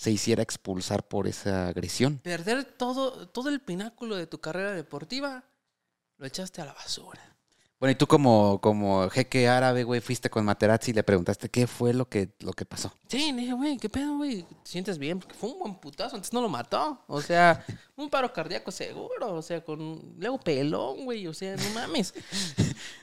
[0.00, 2.20] se hiciera expulsar por esa agresión.
[2.20, 5.44] Perder todo, todo el pináculo de tu carrera deportiva,
[6.16, 7.20] lo echaste a la basura.
[7.78, 11.66] Bueno, y tú como, como jeque árabe, güey, fuiste con Materazzi y le preguntaste qué
[11.66, 12.90] fue lo que, lo que pasó.
[13.08, 14.44] Sí, le dije, güey, ¿qué pedo, güey?
[14.44, 15.20] ¿Te sientes bien?
[15.20, 17.04] Porque fue un buen putazo, antes no lo mató.
[17.06, 17.62] O sea,
[17.96, 22.14] un paro cardíaco seguro, o sea, con luego pelón, güey, o sea, no mames.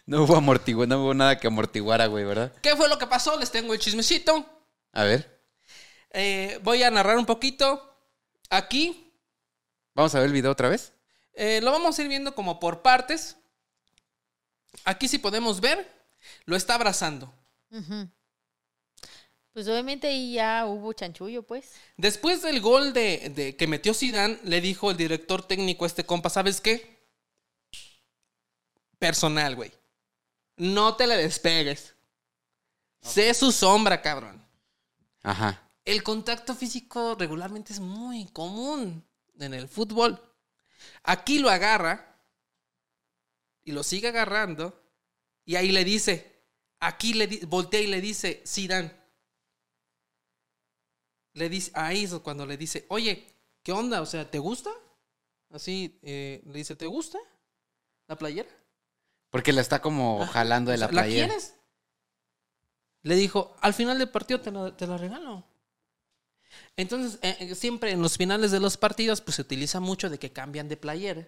[0.07, 2.53] No hubo amortigua, no hubo nada que amortiguara, güey, ¿verdad?
[2.62, 3.38] ¿Qué fue lo que pasó?
[3.38, 4.45] Les tengo el chismecito.
[4.93, 5.37] A ver,
[6.11, 7.83] Eh, voy a narrar un poquito.
[8.49, 9.13] Aquí
[9.93, 10.93] vamos a ver el video otra vez.
[11.33, 13.35] eh, lo vamos a ir viendo como por partes.
[14.85, 15.91] Aquí si podemos ver,
[16.45, 17.33] lo está abrazando.
[19.53, 21.73] Pues obviamente ahí ya hubo chanchullo, pues.
[21.97, 26.05] Después del gol de, de que metió Zidane, le dijo el director técnico a este
[26.05, 26.97] compa, ¿sabes qué?
[28.99, 29.71] Personal, güey.
[30.57, 31.95] No te le despegues.
[33.01, 34.43] Sé su sombra, cabrón.
[35.23, 35.66] Ajá.
[35.88, 39.08] El contacto físico regularmente es muy común
[39.39, 40.21] en el fútbol.
[41.04, 42.21] Aquí lo agarra
[43.63, 44.84] y lo sigue agarrando
[45.45, 46.43] y ahí le dice,
[46.82, 48.91] aquí le di- voltea y le dice, Zidane.
[51.36, 53.26] Le dice, ahí es cuando le dice, oye,
[53.63, 54.02] ¿qué onda?
[54.02, 54.71] O sea, ¿te gusta?
[55.52, 57.17] Así, eh, le dice, ¿te gusta
[58.08, 58.50] la playera?
[59.30, 61.28] Porque la está como jalando de la sea, ¿La playera.
[61.28, 61.56] quieres?
[63.04, 65.45] Le dijo, al final del partido te la, te la regalo.
[66.75, 70.19] Entonces, eh, eh, siempre en los finales de los partidos, pues se utiliza mucho de
[70.19, 71.27] que cambian de playera.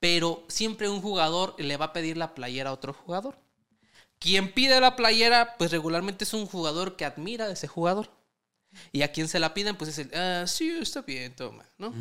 [0.00, 3.38] Pero siempre un jugador le va a pedir la playera a otro jugador.
[4.18, 8.10] Quien pide la playera, pues regularmente es un jugador que admira a ese jugador.
[8.92, 11.92] Y a quien se la piden, pues es el, ah, sí, está bien, toma, ¿no?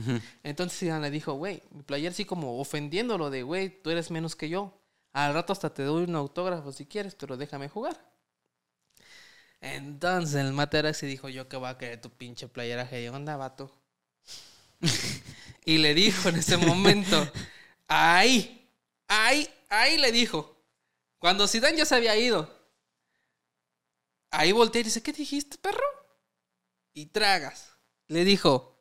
[0.43, 4.35] Entonces Zidane le dijo, güey, mi playera así como ofendiéndolo de, güey, tú eres menos
[4.35, 4.73] que yo.
[5.13, 7.97] Al rato hasta te doy un autógrafo si quieres, pero déjame jugar.
[9.61, 13.75] Entonces el Materazzi dijo, yo que voy a querer tu pinche playera, onda, vato.
[15.65, 17.31] y le dijo en ese momento,
[17.87, 18.69] ahí,
[19.07, 20.55] ahí, ahí le dijo.
[21.19, 22.55] Cuando Zidane ya se había ido.
[24.29, 25.85] Ahí volteé y dice, ¿qué dijiste, perro?
[26.93, 27.71] Y tragas.
[28.07, 28.77] Le dijo,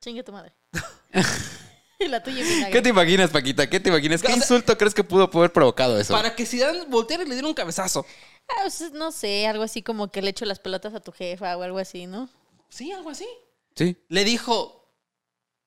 [0.00, 0.54] Chingue tu madre.
[1.98, 2.70] y la tuya vinagre.
[2.72, 3.68] ¿Qué te imaginas, Paquita?
[3.68, 4.20] ¿Qué te imaginas?
[4.20, 6.12] ¿Qué O sea- insulto crees que pudo haber provocado eso?
[6.12, 8.04] para que Zidane volteara y le diera un cabezazo.
[8.48, 11.56] Ah, pues, no sé, algo así como que le echo las pelotas a tu jefa
[11.56, 12.28] o algo así, ¿no?
[12.68, 13.26] Sí, algo así.
[13.74, 13.96] Sí.
[14.08, 14.88] Le dijo,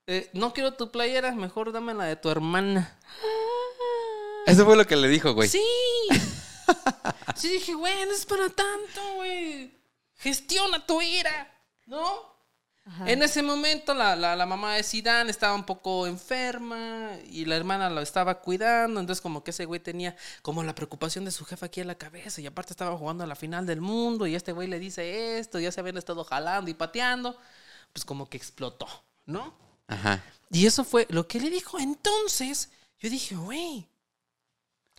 [0.08, 2.98] eh, no quiero tu playera, mejor dame la de tu hermana.
[4.46, 5.48] Eso fue lo que le dijo, güey.
[5.50, 5.62] Sí.
[7.36, 9.78] sí, dije, güey, no es para tanto, güey.
[10.16, 11.52] Gestiona tu ira,
[11.86, 12.39] ¿no?
[12.90, 13.10] Ajá.
[13.10, 17.56] En ese momento la, la, la mamá de Zidane estaba un poco enferma y la
[17.56, 21.46] hermana lo estaba cuidando, entonces como que ese güey tenía como la preocupación de su
[21.46, 24.36] jefa aquí en la cabeza y aparte estaba jugando a la final del mundo y
[24.36, 27.38] este güey le dice esto, ya se habían estado jalando y pateando,
[27.94, 28.88] pues como que explotó,
[29.26, 29.54] ¿no?
[29.88, 30.24] Ajá.
[30.52, 31.80] Y eso fue lo que le dijo.
[31.80, 33.88] Entonces, yo dije, güey.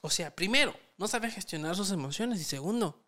[0.02, 2.40] O sea, primero, no sabe gestionar sus emociones.
[2.40, 3.02] Y segundo,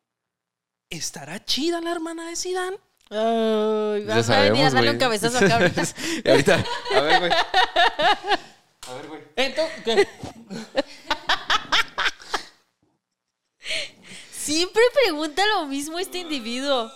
[0.91, 2.79] ¿estará chida la hermana de Zidane?
[3.15, 5.83] Ay, Ya vas a venir a sabemos, darle un cabezazo acá ahorita.
[6.31, 6.65] Ahorita,
[6.97, 7.33] a ver, güey.
[7.33, 9.23] A ver, güey.
[9.37, 10.09] Entonces, ¿qué?
[14.33, 16.91] Siempre pregunta lo mismo este individuo.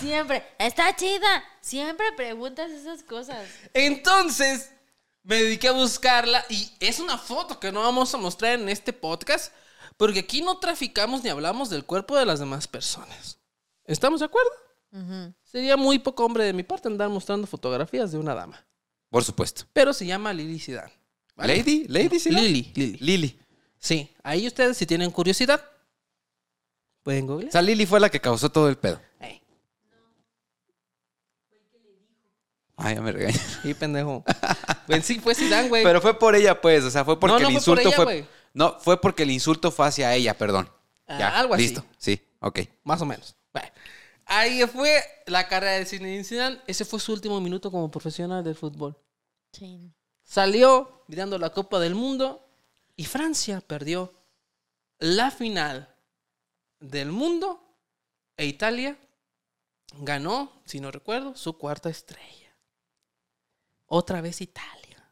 [0.00, 0.44] Siempre.
[0.58, 1.44] Está chida.
[1.60, 3.48] Siempre preguntas esas cosas.
[3.72, 4.72] Entonces,
[5.22, 8.92] me dediqué a buscarla y es una foto que no vamos a mostrar en este
[8.92, 9.52] podcast
[9.96, 13.38] porque aquí no traficamos ni hablamos del cuerpo de las demás personas.
[13.84, 14.50] ¿Estamos de acuerdo?
[15.44, 18.64] Sería muy poco hombre de mi parte andar mostrando fotografías de una dama.
[19.10, 19.64] Por supuesto.
[19.72, 20.92] Pero se llama Lily Zidane.
[21.34, 21.56] ¿vale?
[21.56, 21.86] ¿Lady?
[21.88, 22.18] ¿Lady?
[22.18, 22.30] ¿Sí?
[22.30, 22.98] Lily, Lily.
[23.00, 23.40] Lily.
[23.78, 25.64] Sí, ahí ustedes si tienen curiosidad,
[27.02, 27.52] pueden O googlear.
[27.52, 29.00] sea, Lily fue la que causó todo el pedo.
[32.76, 33.38] Ay, ya me regañé.
[33.62, 34.24] sí, pendejo.
[34.86, 35.84] pues sí, fue Zidane, güey.
[35.84, 36.82] Pero fue por ella, pues.
[36.84, 38.28] O sea, fue porque No, no el fue por insulto ella, fue.
[38.54, 40.68] No, fue porque el insulto fue hacia ella, perdón.
[41.06, 41.62] Ah, ya, algo así.
[41.64, 41.84] Listo.
[41.98, 42.60] Sí, ok.
[42.84, 43.36] Más o menos.
[43.52, 43.68] Bueno,
[44.38, 46.60] ahí fue la carrera de Zinedine Zidane.
[46.66, 48.96] Ese fue su último minuto como profesional del fútbol.
[49.52, 49.92] Sí.
[50.22, 52.48] Salió mirando la Copa del Mundo
[52.96, 54.12] y Francia perdió
[54.98, 55.94] la final
[56.80, 57.62] del mundo
[58.36, 58.96] e Italia
[59.98, 62.56] ganó, si no recuerdo, su cuarta estrella.
[63.86, 65.04] Otra vez Italia.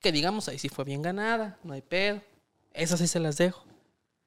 [0.00, 2.22] Que digamos, ahí sí fue bien ganada, no hay pedo.
[2.72, 3.67] Esas sí se las dejo.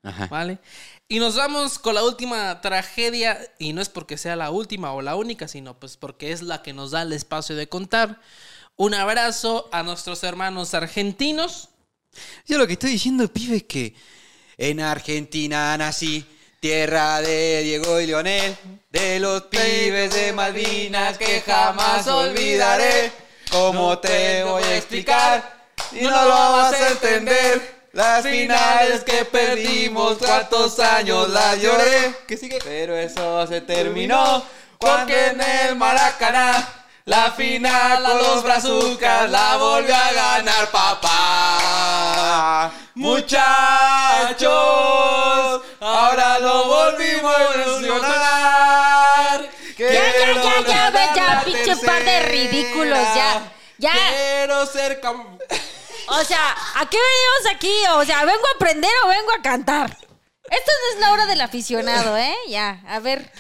[0.04, 0.28] Ajá.
[0.28, 0.60] ¿Vale?
[1.08, 5.02] Y nos vamos con la última tragedia, y no es porque sea la última o
[5.02, 8.20] la única, sino pues porque es la que nos da el espacio de contar.
[8.78, 11.70] Un abrazo a nuestros hermanos argentinos.
[12.48, 13.94] Yo lo que estoy diciendo, pibe, es que
[14.58, 16.26] en Argentina nací,
[16.60, 18.56] tierra de Diego y Leonel,
[18.90, 23.12] de los pibes de Malvinas que jamás olvidaré.
[23.52, 25.68] ¿Cómo te voy a explicar?
[25.92, 27.81] Y no lo vas a entender.
[27.94, 32.16] Las finales que perdimos, cuántos años las lloré.
[32.28, 32.58] ¿Qué sigue?
[32.64, 34.44] Pero eso se terminó
[34.78, 36.68] porque en el Maracaná
[37.04, 42.72] la final a los brazucas la volvió a ganar papá.
[42.96, 43.42] Muchachos,
[45.82, 49.50] ahora lo volvimos a emocionar.
[49.78, 53.52] Ya, ya, ya, ya, ya, pinche par de ridículos, ya.
[53.78, 53.92] Ya.
[53.94, 55.38] Quiero ser cam-
[56.20, 57.74] O sea, ¿a qué venimos aquí?
[57.96, 59.98] O sea, ¿vengo a aprender o vengo a cantar?
[60.50, 62.36] Esto no es la hora del aficionado, ¿eh?
[62.50, 63.32] Ya, a ver.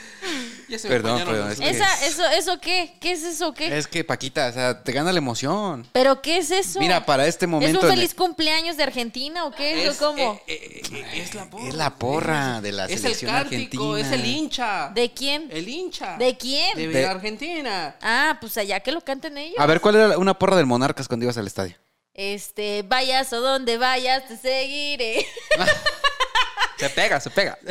[0.69, 2.95] Ya se me Perdón, perdón, es que- Esa, eso, ¿Eso qué?
[3.01, 3.77] ¿Qué es eso qué?
[3.77, 5.85] Es que, Paquita, o sea, te gana la emoción.
[5.91, 6.79] ¿Pero qué es eso?
[6.79, 7.79] Mira, para este ¿Es momento.
[7.79, 9.85] un en- feliz cumpleaños de Argentina o qué?
[9.87, 10.39] ¿Eso cómo?
[10.47, 11.67] eh, eh, es la porra.
[11.67, 14.89] Es la porra de la Es el selección cártico, es el hincha.
[14.95, 15.49] ¿De quién?
[15.51, 16.15] El hincha.
[16.17, 16.77] ¿De quién?
[16.77, 17.97] De, De- Argentina.
[18.01, 19.57] Ah, pues allá que lo canten ellos.
[19.59, 21.75] A ver, ¿cuál era una porra del Monarcas cuando ibas al estadio?
[22.13, 25.25] Este, vayas o donde vayas, te seguiré.
[26.77, 27.57] Se pega, se pega.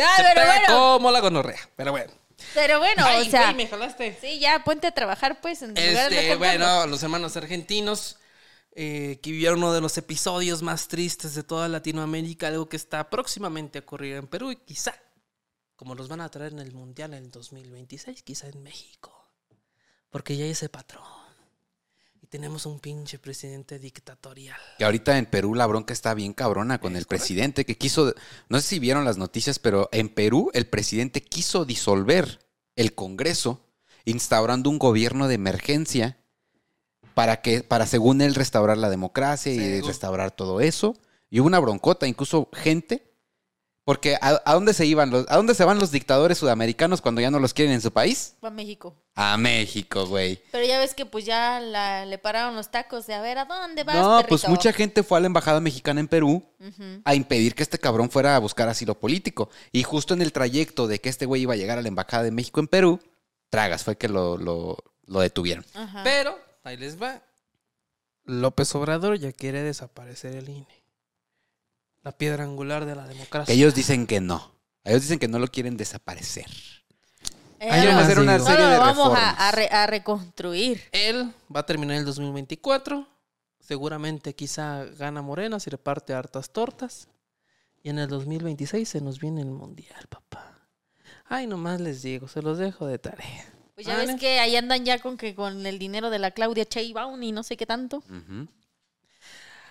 [0.00, 1.58] Ah, se pero pega bueno, como la gonorrea.
[1.76, 2.12] Pero bueno.
[2.54, 4.16] pero bueno, Ay, o sea, güey, me jalaste.
[4.20, 6.38] sí, ya ponte a trabajar pues en lugar de Este, cantando.
[6.38, 8.16] bueno, los hermanos argentinos
[8.76, 13.10] eh, que vivieron uno de los episodios más tristes de toda Latinoamérica, algo que está
[13.10, 14.94] próximamente a ocurrir en Perú y quizá,
[15.74, 19.28] como nos van a traer en el Mundial en el 2026, quizá en México.
[20.10, 21.02] Porque ya hay ese patrón.
[22.28, 24.58] Tenemos un pinche presidente dictatorial.
[24.76, 28.14] Que ahorita en Perú la bronca está bien cabrona con el presidente que quiso,
[28.50, 32.38] no sé si vieron las noticias, pero en Perú el presidente quiso disolver
[32.76, 33.64] el Congreso
[34.04, 36.18] instaurando un gobierno de emergencia
[37.14, 40.94] para que, para según él restaurar la democracia y restaurar todo eso.
[41.30, 43.07] Y hubo una broncota, incluso gente,
[43.88, 47.22] porque ¿a, a dónde se iban los, a dónde se van los dictadores sudamericanos cuando
[47.22, 48.34] ya no los quieren en su país?
[48.44, 48.94] Va a México.
[49.14, 50.42] A México, güey.
[50.52, 53.46] Pero ya ves que pues ya la- le pararon los tacos de a ver, ¿a
[53.46, 56.44] dónde vas, No, pues mucha gente fue a la embajada mexicana en Perú
[57.02, 59.48] a impedir que este cabrón fuera a buscar asilo político.
[59.72, 62.24] Y justo en el trayecto de que este güey iba a llegar a la embajada
[62.24, 63.00] de México en Perú,
[63.48, 64.76] tragas, fue que lo, lo,
[65.06, 65.64] lo detuvieron.
[65.72, 66.02] Ajá.
[66.04, 67.22] Pero, ahí les va.
[68.26, 70.77] López Obrador ya quiere desaparecer el INE.
[72.02, 73.52] La piedra angular de la democracia.
[73.54, 74.52] Ellos dicen que no.
[74.84, 76.46] Ellos dicen que no lo quieren desaparecer.
[77.60, 79.34] Eh, Ellos van a hacer una serie no, de lo vamos reformas.
[79.38, 80.80] a, a re- a reconstruir.
[80.92, 83.06] Él va a terminar el 2024.
[83.60, 87.08] Seguramente quizá gana Morena, se reparte hartas tortas.
[87.82, 90.58] Y en el 2026 se nos viene el mundial, papá.
[91.26, 93.44] Ay, nomás les digo, se los dejo de tarea.
[93.74, 94.06] Pues ya Vale.
[94.06, 97.32] ves que ahí andan ya con que con el dinero de la Claudia Sheinbaum y
[97.32, 98.02] no sé qué tanto.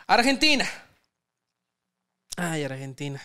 [0.08, 0.66] Argentina.
[2.38, 3.20] Ay, Argentina.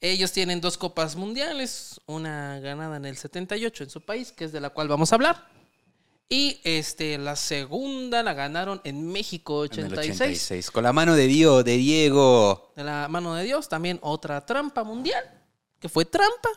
[0.00, 4.52] Ellos tienen dos copas mundiales, una ganada en el 78 en su país, que es
[4.52, 5.48] de la cual vamos a hablar.
[6.28, 10.20] Y este, la segunda la ganaron en México En el 86.
[10.20, 10.70] 86.
[10.70, 12.72] Con la mano de Dios, de Diego.
[12.76, 15.24] De la mano de Dios, también otra trampa mundial,
[15.78, 16.50] que fue trampa.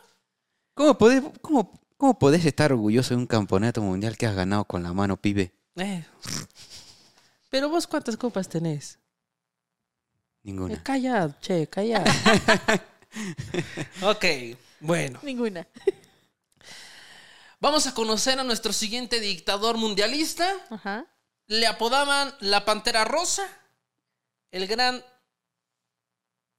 [0.74, 4.82] ¿Cómo podés, cómo, cómo podés estar orgulloso de un campeonato mundial que has ganado con
[4.82, 5.54] la mano, pibe?
[5.76, 6.04] Eh.
[7.48, 8.98] Pero vos cuántas copas tenés?
[10.46, 10.80] Eh, Ninguna.
[10.82, 12.04] calla, che, calla.
[14.02, 14.24] ok,
[14.80, 15.18] bueno.
[15.22, 15.66] Ninguna.
[17.58, 20.48] Vamos a conocer a nuestro siguiente dictador mundialista.
[20.70, 21.04] Ajá.
[21.48, 23.44] Le apodaban la Pantera Rosa,
[24.52, 25.04] el gran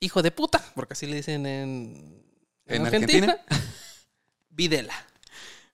[0.01, 2.25] hijo de puta, porque así le dicen en,
[2.65, 3.39] en ¿En Argentina.
[4.49, 4.93] Videla.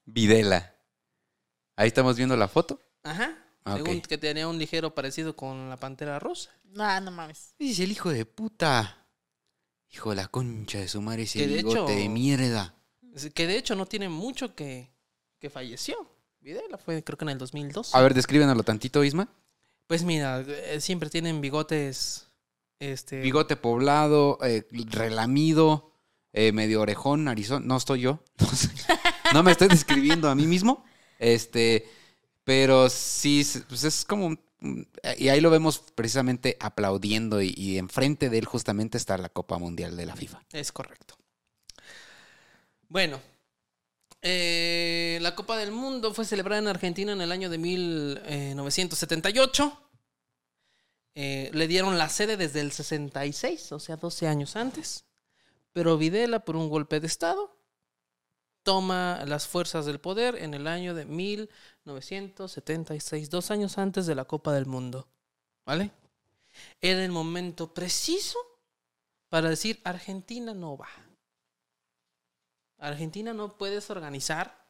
[0.05, 0.75] Videla.
[1.75, 2.79] Ahí estamos viendo la foto.
[3.03, 3.35] Ajá.
[3.65, 6.51] Ah, Según que tenía un ligero parecido con la Pantera Rosa.
[6.65, 7.53] No, no mames.
[7.59, 9.05] Ese es el hijo de puta.
[9.91, 12.75] Hijo de la concha de su madre, ese Que de bigote hecho- de mierda.
[13.35, 14.91] Que de hecho no tiene mucho que,
[15.39, 15.95] que falleció.
[16.41, 17.93] Videla fue creo que en el 2002.
[17.95, 19.29] A ver, descríbenoslo tantito, Isma.
[19.87, 22.27] Pues mira, eh, siempre tienen bigotes.
[22.79, 23.21] Este.
[23.21, 25.93] Bigote poblado, eh, relamido,
[26.33, 27.65] eh, medio orejón, narizón.
[27.67, 28.23] No estoy yo.
[28.39, 28.69] No, sé.
[29.33, 30.83] No me estoy describiendo a mí mismo.
[31.19, 31.87] Este,
[32.43, 34.35] pero sí, pues es como...
[35.17, 39.97] Y ahí lo vemos precisamente aplaudiendo y, enfrente de él justamente está la Copa Mundial
[39.97, 40.41] de la FIFA.
[40.53, 41.17] Es correcto.
[42.87, 43.19] Bueno,
[44.21, 49.81] eh, la Copa del Mundo fue celebrada en Argentina en el año de 1978.
[51.15, 55.03] Eh, le dieron la sede desde el 66, o sea, 12 años antes.
[55.73, 57.52] Pero Videla, por un golpe de Estado,
[58.63, 64.25] toma las fuerzas del poder en el año de 1976, dos años antes de la
[64.25, 65.07] Copa del Mundo.
[65.65, 65.91] ¿Vale?
[66.81, 68.37] Era el momento preciso
[69.29, 70.89] para decir Argentina no va.
[72.77, 74.67] Argentina no puedes organizar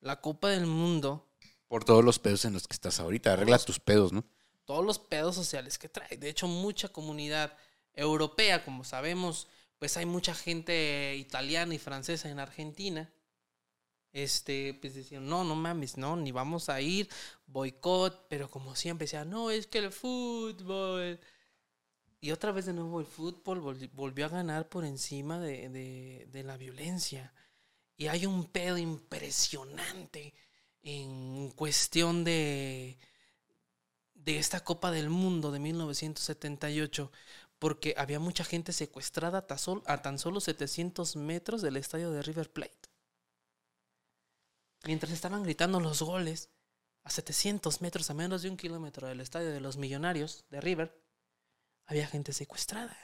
[0.00, 1.22] la Copa del Mundo,
[1.68, 3.32] Por todos los pedos en los que estás ahorita.
[3.32, 4.24] Arregla tus pedos, ¿no?
[4.66, 6.18] todos los pedos sociales que trae.
[6.18, 7.56] De hecho, mucha comunidad
[7.94, 9.48] europea, como sabemos,
[9.78, 13.10] pues hay mucha gente italiana y francesa en Argentina.
[14.12, 17.08] Este, pues decían, no, no mames, no, ni vamos a ir,
[17.46, 21.20] boicot, pero como siempre decían, no, es que el fútbol.
[22.20, 26.28] Y otra vez de nuevo el fútbol volvi- volvió a ganar por encima de, de-
[26.32, 27.32] de la violencia.
[27.96, 30.34] Y hay un pedo impresionante
[30.82, 32.98] en cuestión de,
[34.14, 37.12] de esta Copa del Mundo de 1978,
[37.60, 39.46] porque había mucha gente secuestrada
[39.86, 42.85] a tan solo 700 metros del estadio de River Plate.
[44.86, 46.50] Mientras estaban gritando los goles
[47.04, 51.00] a 700 metros, a menos de un kilómetro del estadio de los Millonarios de River,
[51.86, 52.96] había gente secuestrada.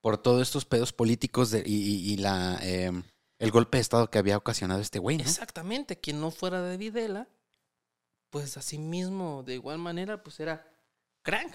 [0.00, 2.90] Por todos estos pedos políticos de- y, y- y la, eh,
[3.38, 5.22] el golpe de Estado que había ocasionado este güey, ¿no?
[5.24, 7.28] Exactamente, quien no fuera de Videla,
[8.30, 10.66] pues así mismo, de igual manera, pues era
[11.22, 11.54] crank.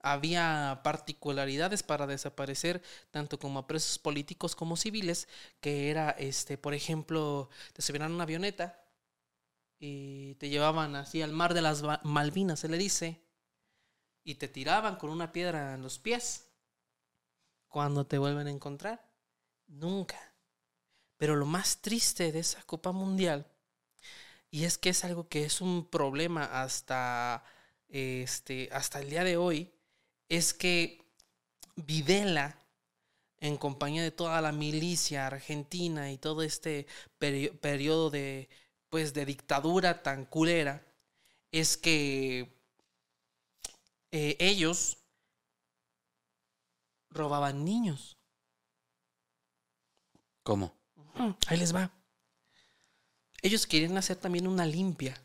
[0.00, 5.28] Había particularidades para desaparecer tanto como a presos políticos como civiles,
[5.60, 8.84] que era, este, por ejemplo, te subían a una avioneta
[9.78, 13.22] y te llevaban así al mar de las Malvinas, se le dice,
[14.24, 16.48] y te tiraban con una piedra en los pies.
[17.68, 19.10] Cuando te vuelven a encontrar,
[19.66, 20.18] nunca.
[21.16, 23.46] Pero lo más triste de esa Copa Mundial,
[24.50, 27.44] y es que es algo que es un problema hasta,
[27.88, 29.72] este, hasta el día de hoy,
[30.28, 31.04] es que
[31.76, 32.58] Videla,
[33.40, 36.86] en compañía de toda la milicia argentina y todo este
[37.20, 38.48] peri- periodo de,
[38.90, 40.86] pues, de dictadura tan culera,
[41.52, 42.52] es que
[44.12, 44.98] eh, ellos
[47.10, 48.16] robaban niños.
[50.42, 50.74] ¿Cómo?
[51.48, 51.92] Ahí les va.
[53.42, 55.20] Ellos querían hacer también una limpia,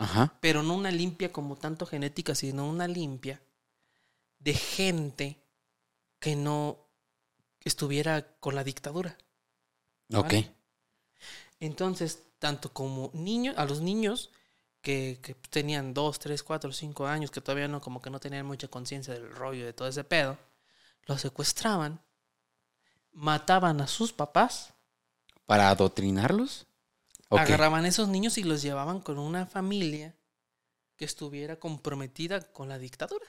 [0.00, 0.38] Ajá.
[0.40, 3.42] pero no una limpia como tanto genética, sino una limpia
[4.38, 5.44] de gente
[6.18, 6.78] que no
[7.60, 9.16] estuviera con la dictadura.
[10.12, 10.34] Ok.
[11.60, 14.30] Entonces, tanto como niños, a los niños
[14.80, 18.46] que, que tenían dos, tres, cuatro, cinco años, que todavía no, como que no tenían
[18.46, 20.38] mucha conciencia del rollo de todo ese pedo,
[21.04, 22.00] los secuestraban,
[23.12, 24.72] mataban a sus papás
[25.50, 26.64] ¿Para adoctrinarlos?
[27.30, 27.38] Ok.
[27.38, 30.16] Agarraban esos niños y los llevaban con una familia
[30.96, 33.26] que estuviera comprometida con la dictadura.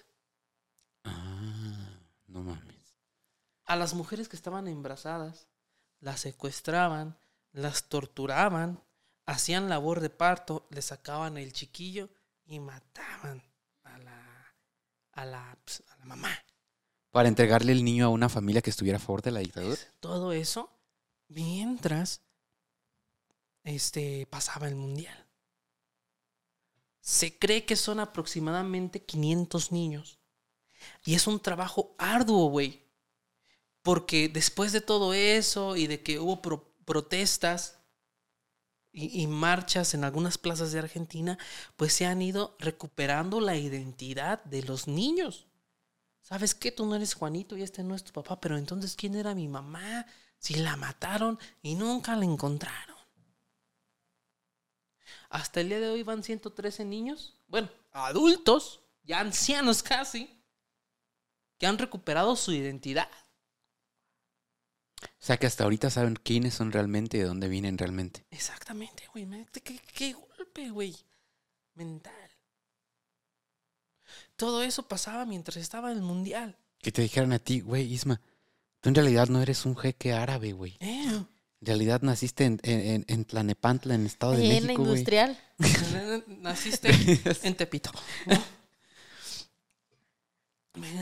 [1.04, 2.98] Ah, no mames.
[3.66, 5.48] A las mujeres que estaban embarazadas,
[6.00, 7.16] las secuestraban,
[7.52, 8.84] las torturaban,
[9.28, 12.10] hacían labor de parto, le sacaban el chiquillo
[12.44, 13.44] y mataban
[13.84, 14.56] a la,
[15.12, 16.32] a la, pues, a la mamá.
[17.12, 19.78] Para entregarle el niño a una familia que estuviera a favor de la dictadura.
[20.00, 20.72] Todo eso
[21.28, 22.22] mientras
[23.64, 25.28] este, pasaba el mundial.
[27.02, 30.20] Se cree que son aproximadamente 500 niños.
[31.06, 32.84] Y es un trabajo arduo, güey.
[33.84, 37.80] Porque después de todo eso y de que hubo pro- protestas
[38.92, 41.38] y, y marchas en algunas plazas de Argentina,
[41.78, 45.48] pues se han ido recuperando la identidad de los niños.
[46.22, 46.72] ¿Sabes qué?
[46.72, 49.48] Tú no eres Juanito y este no es tu papá, pero entonces ¿quién era mi
[49.48, 50.06] mamá?
[50.40, 52.91] Si la mataron y nunca la encontraron.
[55.32, 60.30] Hasta el día de hoy van 113 niños, bueno, adultos, ya ancianos casi,
[61.58, 63.10] que han recuperado su identidad.
[65.02, 68.26] O sea que hasta ahorita saben quiénes son realmente y de dónde vienen realmente.
[68.30, 69.26] Exactamente, güey.
[69.52, 70.98] ¿Qué, qué golpe, güey.
[71.76, 72.14] Mental.
[74.36, 76.58] Todo eso pasaba mientras estaba el mundial.
[76.80, 78.20] Que te dijeran a ti, güey, Isma,
[78.82, 80.76] tú en realidad no eres un jeque árabe, güey.
[80.82, 81.24] Eh,
[81.62, 85.40] En realidad naciste en, en, en- Tlanepantla, en Estado de Ahí en la México, industrial.
[86.28, 86.90] Naciste
[87.44, 87.92] en Tepito.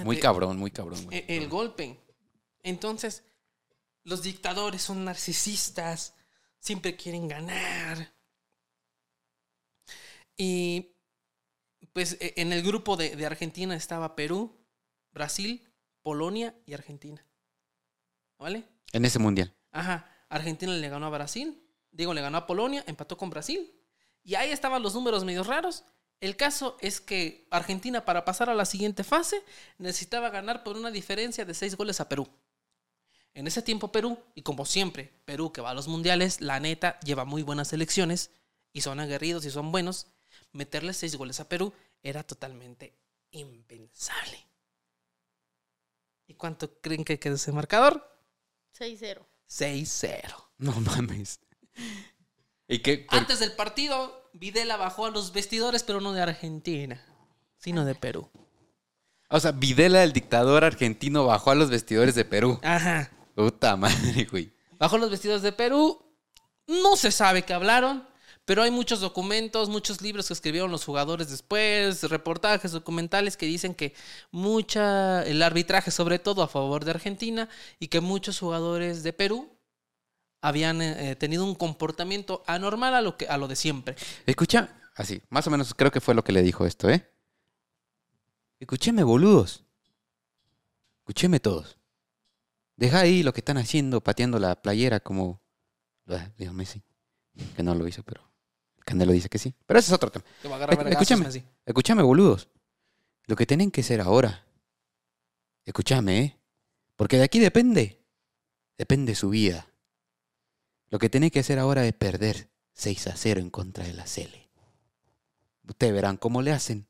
[0.04, 1.18] Muy cabrón, muy cabrón, güey.
[1.20, 1.98] e- El golpe.
[2.64, 3.24] Entonces,
[4.04, 6.14] los dictadores son narcisistas,
[6.60, 8.12] siempre quieren ganar.
[10.36, 10.92] Y
[11.94, 14.58] pues e- en el grupo de, de Argentina estaba Perú,
[15.14, 15.66] Brasil,
[16.02, 17.26] Polonia y Argentina.
[18.38, 18.66] ¿Vale?
[18.92, 19.54] En ese mundial.
[19.72, 21.62] Ajá, Argentina le ganó a Brasil,
[21.92, 23.74] digo, le ganó a Polonia, empató con Brasil.
[24.24, 25.84] Y ahí estaban los números medio raros.
[26.22, 29.42] El caso es que Argentina para pasar a la siguiente fase
[29.78, 32.28] necesitaba ganar por una diferencia de seis goles a Perú.
[33.34, 37.00] En ese tiempo Perú, y como siempre, Perú que va a los mundiales, la neta
[37.00, 38.32] lleva muy buenas selecciones
[38.74, 40.08] y son aguerridos y son buenos,
[40.52, 41.74] meterle seis goles a Perú
[42.04, 42.98] era totalmente
[43.32, 44.46] impensable.
[46.28, 48.06] ¿Y cuánto creen que quedó ese marcador?
[48.78, 49.26] 6-0.
[49.50, 50.34] 6-0.
[50.58, 51.40] No mames.
[52.68, 53.00] ¿Y qué?
[53.10, 57.02] por- Antes del partido, Videla bajó a los vestidores, pero no de Argentina,
[57.58, 58.30] sino de Perú.
[59.30, 62.60] O sea, Videla, el dictador argentino, bajó a los vestidores de Perú.
[62.64, 63.12] Ajá.
[63.36, 64.52] Puta madre, güey.
[64.80, 66.04] Bajó a los vestidores de Perú.
[66.68, 68.08] No se sabe qué hablaron,
[68.50, 73.76] pero hay muchos documentos, muchos libros que escribieron los jugadores después, reportajes, documentales que dicen
[73.76, 73.94] que
[74.32, 77.48] mucha, el arbitraje sobre todo a favor de Argentina
[77.78, 79.56] y que muchos jugadores de Perú
[80.42, 83.96] habían eh, tenido un comportamiento anormal a lo, que, a lo de siempre.
[84.26, 87.08] Escucha, así, más o menos creo que fue lo que le dijo esto, ¿eh?
[88.60, 89.64] Escúcheme, boludos.
[91.02, 91.78] Escúcheme todos.
[92.78, 95.40] Deja ahí lo que están haciendo, pateando la playera como...
[96.40, 96.82] Dios Messi.
[97.56, 98.29] que no lo hizo, pero
[98.90, 99.54] Canelo dice que sí.
[99.68, 100.26] Pero ese es otro tema.
[100.42, 101.28] Te a escúchame.
[101.28, 101.44] así.
[101.64, 102.48] Escúchame, boludos.
[103.28, 104.48] Lo que tienen que hacer ahora.
[105.64, 106.38] Escúchame, ¿eh?
[106.96, 108.02] Porque de aquí depende.
[108.80, 109.68] Depende su vida.
[110.90, 114.08] Lo que tienen que hacer ahora es perder 6 a 0 en contra de la
[114.08, 114.50] Cele.
[115.68, 116.88] Ustedes verán cómo le hacen.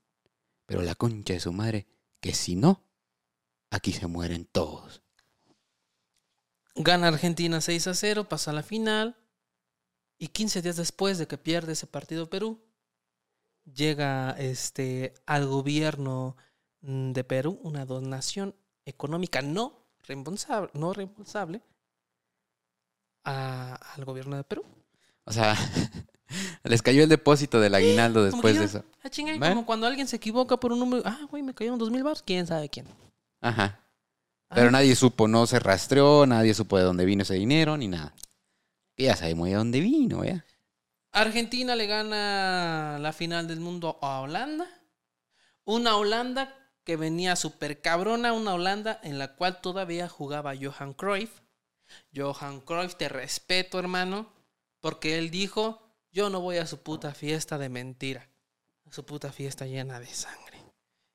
[0.65, 1.85] Pero la concha de su madre,
[2.21, 2.81] que si no,
[3.71, 5.01] aquí se mueren todos.
[6.75, 9.17] Gana Argentina 6 a 0, pasa a la final.
[10.19, 12.59] Y 15 días después de que pierde ese partido Perú,
[13.73, 16.35] llega este, al gobierno
[16.81, 18.53] mm, de Perú una donación
[18.85, 21.61] económica no reembolsable, no reembolsable
[23.23, 24.63] a- al gobierno de Perú.
[25.25, 25.55] O sea,
[26.63, 28.83] les cayó el depósito del aguinaldo después de eso.
[29.03, 29.55] ah, chinga, Bueno.
[29.55, 31.03] Como cuando alguien se equivoca por un número.
[31.05, 32.23] Ah, güey, me cayeron dos mil bars.
[32.23, 32.87] ¿Quién sabe quién?
[33.41, 33.79] Ajá.
[34.49, 37.87] Pero Ah, nadie supo, no se rastreó, nadie supo de dónde vino ese dinero, ni
[37.87, 38.15] nada.
[38.99, 40.45] Ya sabemos de dónde vino, ¿ya?
[41.13, 44.67] Argentina le gana la final del mundo a Holanda.
[45.63, 51.39] Una Holanda que venía súper cabrona, una Holanda en la cual todavía jugaba Johan Cruyff.
[52.13, 54.33] Johan Cruyff, te respeto, hermano,
[54.81, 55.81] porque él dijo,
[56.11, 58.29] yo no voy a su puta fiesta de mentira,
[58.85, 60.59] a su puta fiesta llena de sangre.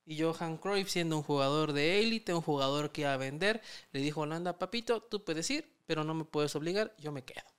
[0.07, 3.61] Y Johan Cruyff, siendo un jugador de élite, un jugador que iba a vender,
[3.93, 7.22] le dijo a Holanda, papito, tú puedes ir, pero no me puedes obligar, yo me
[7.22, 7.53] quedo.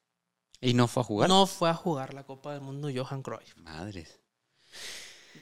[0.65, 1.29] Y no fue a jugar.
[1.29, 3.55] No fue a jugar la Copa del Mundo Johan Cruyff.
[3.57, 4.19] Madres.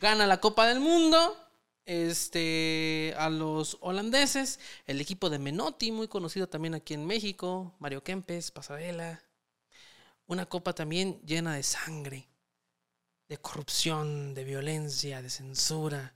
[0.02, 1.38] Gana la Copa del Mundo
[1.86, 4.60] este, a los holandeses.
[4.86, 7.74] El equipo de Menotti, muy conocido también aquí en México.
[7.80, 9.24] Mario Kempes, Pasarela.
[10.28, 12.30] Una copa también llena de sangre,
[13.28, 16.16] de corrupción, de violencia, de censura,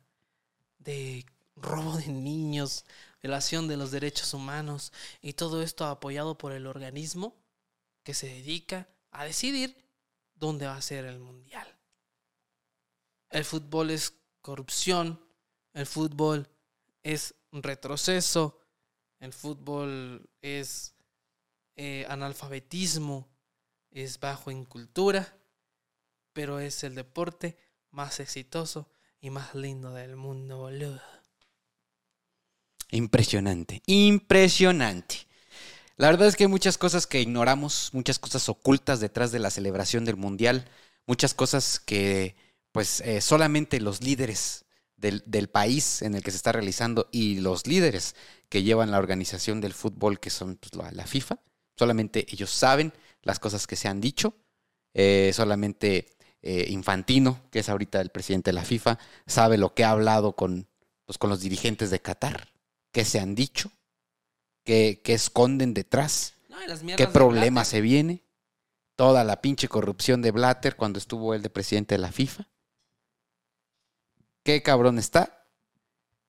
[0.80, 2.86] de robo de niños,
[3.22, 4.94] violación de los derechos humanos.
[5.22, 7.36] Y todo esto apoyado por el organismo
[8.04, 9.76] que se dedica a decidir
[10.36, 11.68] dónde va a ser el mundial.
[13.30, 15.22] El fútbol es corrupción,
[15.74, 16.50] el fútbol
[17.04, 18.62] es retroceso,
[19.20, 20.96] el fútbol es
[21.76, 23.30] eh, analfabetismo,
[23.92, 25.38] es bajo en cultura,
[26.34, 27.58] pero es el deporte
[27.92, 28.90] más exitoso
[29.20, 31.02] y más lindo del mundo, boludo.
[32.92, 35.27] Impresionante, impresionante.
[35.98, 39.50] La verdad es que hay muchas cosas que ignoramos, muchas cosas ocultas detrás de la
[39.50, 40.70] celebración del Mundial,
[41.08, 42.36] muchas cosas que
[42.72, 47.40] pues eh, solamente los líderes del, del país en el que se está realizando y
[47.40, 48.16] los líderes
[48.50, 51.40] que llevan la organización del fútbol, que son pues, la, FIFA,
[51.76, 52.94] solamente ellos saben
[53.24, 54.36] las cosas que se han dicho,
[54.94, 56.10] eh, solamente
[56.44, 60.36] eh, Infantino, que es ahorita el presidente de la FIFA, sabe lo que ha hablado
[60.36, 60.68] con,
[61.06, 62.54] pues, con los dirigentes de Qatar,
[62.92, 63.72] qué se han dicho,
[64.68, 68.26] qué, qué esconden detrás, No, y las mierdas qué problema se viene,
[68.98, 72.50] toda la pinche corrupción de Blatter cuando estuvo él de presidente de la FIFA.
[74.44, 75.46] Qué cabrón está.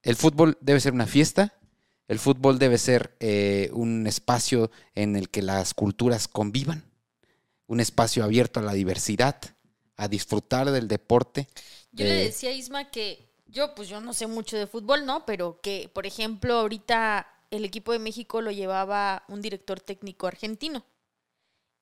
[0.03, 1.59] El fútbol debe ser una fiesta.
[2.07, 6.85] El fútbol debe ser eh, un espacio en el que las culturas convivan.
[7.67, 9.41] Un espacio abierto a la diversidad,
[9.97, 11.49] a disfrutar del deporte.
[11.91, 15.27] Yo le decía a Isma que yo, pues yo no sé mucho de fútbol, ¿no?
[15.27, 20.85] Pero que, por ejemplo, ahorita el equipo de México lo llevaba un director técnico argentino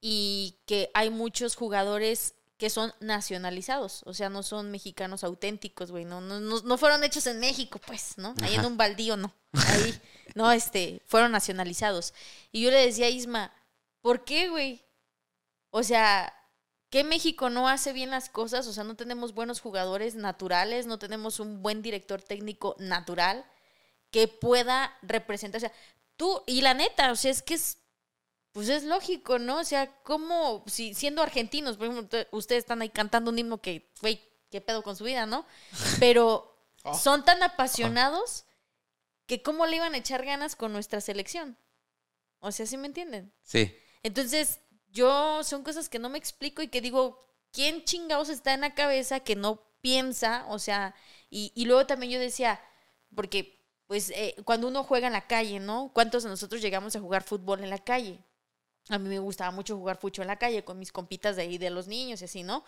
[0.01, 6.07] y que hay muchos jugadores que son nacionalizados, o sea, no son mexicanos auténticos, güey,
[6.07, 8.35] no, no, no, fueron hechos en México, pues, ¿no?
[8.41, 10.01] Ahí en un baldío, no, ahí,
[10.35, 12.15] no, este, fueron nacionalizados.
[12.53, 13.53] Y yo le decía a Isma,
[14.01, 14.83] ¿por qué, güey?
[15.71, 16.33] O sea,
[16.89, 18.67] ¿qué México no hace bien las cosas?
[18.67, 23.45] O sea, no tenemos buenos jugadores naturales, no tenemos un buen director técnico natural
[24.17, 25.59] que pueda representar.
[25.59, 25.73] O sea,
[26.17, 27.77] tú, y la neta, o sea, es que es,
[28.53, 29.59] pues es lógico, ¿no?
[29.61, 33.61] O sea, como, si siendo argentinos, por ejemplo, te- ustedes están ahí cantando un himno
[33.61, 35.45] que, güey, qué pedo con su vida, ¿no?
[36.01, 36.95] Pero Oh.
[36.95, 38.45] son tan apasionados
[39.27, 41.59] que cómo le iban a echar ganas con nuestra selección.
[42.39, 43.35] O sea, ¿sí me entienden?
[43.43, 43.77] Sí.
[44.05, 44.61] Entonces,
[44.93, 48.75] yo son cosas que no me explico y que digo, ¿quién chingados está en la
[48.75, 50.47] cabeza que no piensa?
[50.49, 50.95] O sea,
[51.29, 52.61] y, y luego también yo decía,
[53.15, 53.56] porque
[53.87, 55.91] pues eh, cuando uno juega en la calle, ¿no?
[55.93, 58.25] ¿Cuántos de nosotros llegamos a jugar fútbol en la calle?
[58.89, 61.59] A mí me gustaba mucho jugar fucho en la calle con mis compitas de ahí,
[61.59, 62.65] de los niños y así, ¿no?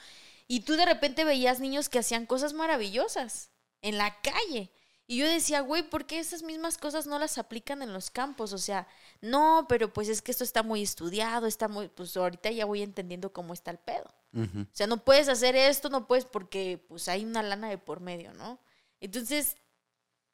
[0.46, 3.50] Y tú de repente veías niños que hacían cosas maravillosas
[3.82, 4.70] en la calle.
[5.06, 8.52] Y yo decía, güey, ¿por qué esas mismas cosas no las aplican en los campos?
[8.52, 8.86] O sea,
[9.22, 12.82] no, pero pues es que esto está muy estudiado, está muy, pues ahorita ya voy
[12.82, 14.12] entendiendo cómo está el pedo.
[14.34, 18.00] O sea, no puedes hacer esto, no puedes porque pues hay una lana de por
[18.00, 18.60] medio, ¿no?
[19.00, 19.56] Entonces,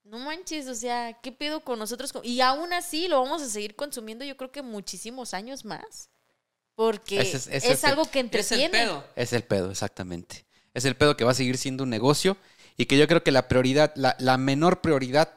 [0.05, 2.13] no manches, o sea, ¿qué pedo con nosotros?
[2.23, 6.11] Y aún así lo vamos a seguir consumiendo yo creo que muchísimos años más.
[6.75, 8.65] Porque Ese es, es- ese es el- algo que Es entretiene.
[8.65, 9.05] el pedo.
[9.17, 10.45] Es el pedo, exactamente.
[10.75, 12.37] Es el pedo que va a seguir siendo un negocio
[12.77, 15.35] y que yo creo que la prioridad, la, la menor prioridad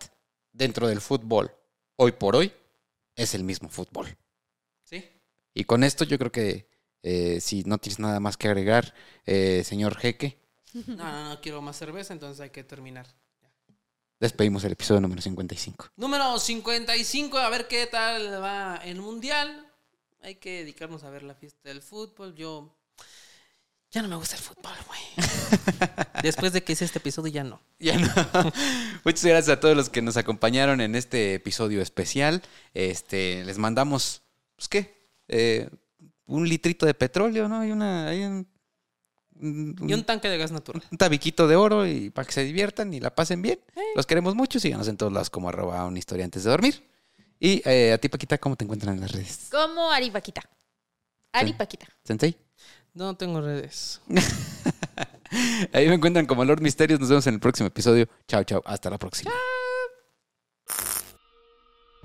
[0.51, 1.51] dentro del fútbol,
[1.95, 2.51] hoy por hoy,
[3.15, 4.18] es el mismo fútbol.
[4.84, 5.05] Sí.
[5.53, 6.68] Y con esto yo creo que
[7.03, 8.93] eh, si no tienes nada más que agregar,
[9.26, 10.39] eh, señor Jeque,
[10.88, 13.07] No, no, no quiero más cerveza, entonces hay que terminar.
[14.20, 15.91] Despedimos el episodio número 55.
[15.95, 19.72] Número 55, a ver qué tal va el mundial.
[20.22, 22.36] Hay que dedicarnos a ver la fiesta del fútbol.
[22.36, 22.74] Yo.
[23.91, 24.99] Ya no me gusta el fútbol, güey.
[26.24, 27.61] Después de que hice este episodio, ya no.
[27.80, 28.07] Ya no.
[29.05, 32.41] Muchas gracias a todos los que nos acompañaron en este episodio especial.
[32.74, 34.24] Este, les mandamos,
[34.55, 34.97] pues qué,
[35.30, 35.70] Eh,
[36.26, 37.61] un litrito de petróleo, ¿no?
[37.61, 38.47] Hay una, hay un,
[39.41, 40.83] un- Y un tanque de gas natural.
[40.91, 43.59] un tabiquito de oro y para que se diviertan y la pasen bien.
[43.95, 44.59] Los queremos mucho.
[44.59, 46.83] Síganos en todos lados como arroba una historia antes de dormir.
[47.39, 49.47] Y eh, a ti, Paquita, ¿cómo te encuentran en las redes?
[49.51, 50.41] Como Ari Paquita.
[51.33, 51.53] Ari Sí.
[51.53, 51.88] Paquita.
[52.03, 52.35] ¿Sensei?
[52.93, 54.01] No tengo redes.
[55.73, 56.99] Ahí me encuentran como Lord Misterios.
[56.99, 58.07] Nos vemos en el próximo episodio.
[58.27, 58.63] Chao, chao.
[58.65, 59.31] Hasta la próxima.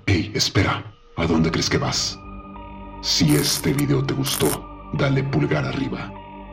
[0.05, 2.17] Hey, espera, ¿a dónde crees que vas?
[3.01, 4.47] Si este video te gustó,
[4.93, 6.13] dale pulgar arriba.